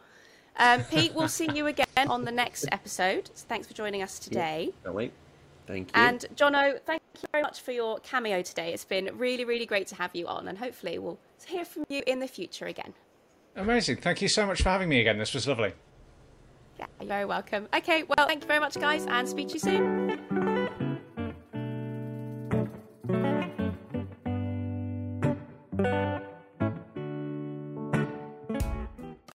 Um, 0.58 0.84
Pete, 0.84 1.14
we'll 1.16 1.30
see 1.30 1.50
you 1.54 1.68
again 1.68 1.88
on 2.10 2.26
the 2.26 2.32
next 2.32 2.68
episode. 2.72 3.32
So 3.34 3.46
thanks 3.48 3.66
for 3.66 3.74
joining 3.74 4.04
us 4.04 4.20
today. 4.20 4.74
Can't 4.84 4.94
wait. 4.94 5.14
Thank 5.68 5.88
you. 5.88 5.94
And 5.96 6.26
Jono, 6.36 6.82
thank 6.86 7.02
you 7.14 7.30
very 7.32 7.44
much 7.44 7.62
for 7.62 7.72
your 7.72 8.00
cameo 8.00 8.42
today. 8.42 8.74
It's 8.74 8.84
been 8.84 9.10
really, 9.18 9.46
really 9.46 9.66
great 9.66 9.88
to 9.88 9.96
have 9.96 10.14
you 10.14 10.28
on, 10.28 10.50
and 10.50 10.58
hopefully 10.58 11.00
we'll 11.00 11.20
hear 11.46 11.64
from 11.64 11.86
you 11.88 12.04
in 12.08 12.20
the 12.20 12.28
future 12.28 12.66
again. 12.66 12.94
Amazing. 13.56 13.98
Thank 13.98 14.22
you 14.22 14.28
so 14.28 14.46
much 14.46 14.64
for 14.64 14.70
having 14.70 14.90
me 14.90 15.00
again. 15.00 15.18
This 15.18 15.34
was 15.34 15.48
lovely. 15.48 15.74
Yeah, 16.78 16.88
you're 17.00 17.08
very 17.08 17.26
welcome. 17.26 17.70
Okay, 17.74 18.04
well, 18.04 18.28
thank 18.28 18.42
you 18.42 18.48
very 18.48 18.60
much, 18.60 18.78
guys, 18.80 19.06
and 19.06 19.30
speak 19.30 19.50
to 19.50 19.54
you 19.54 19.60
soon. 19.60 20.29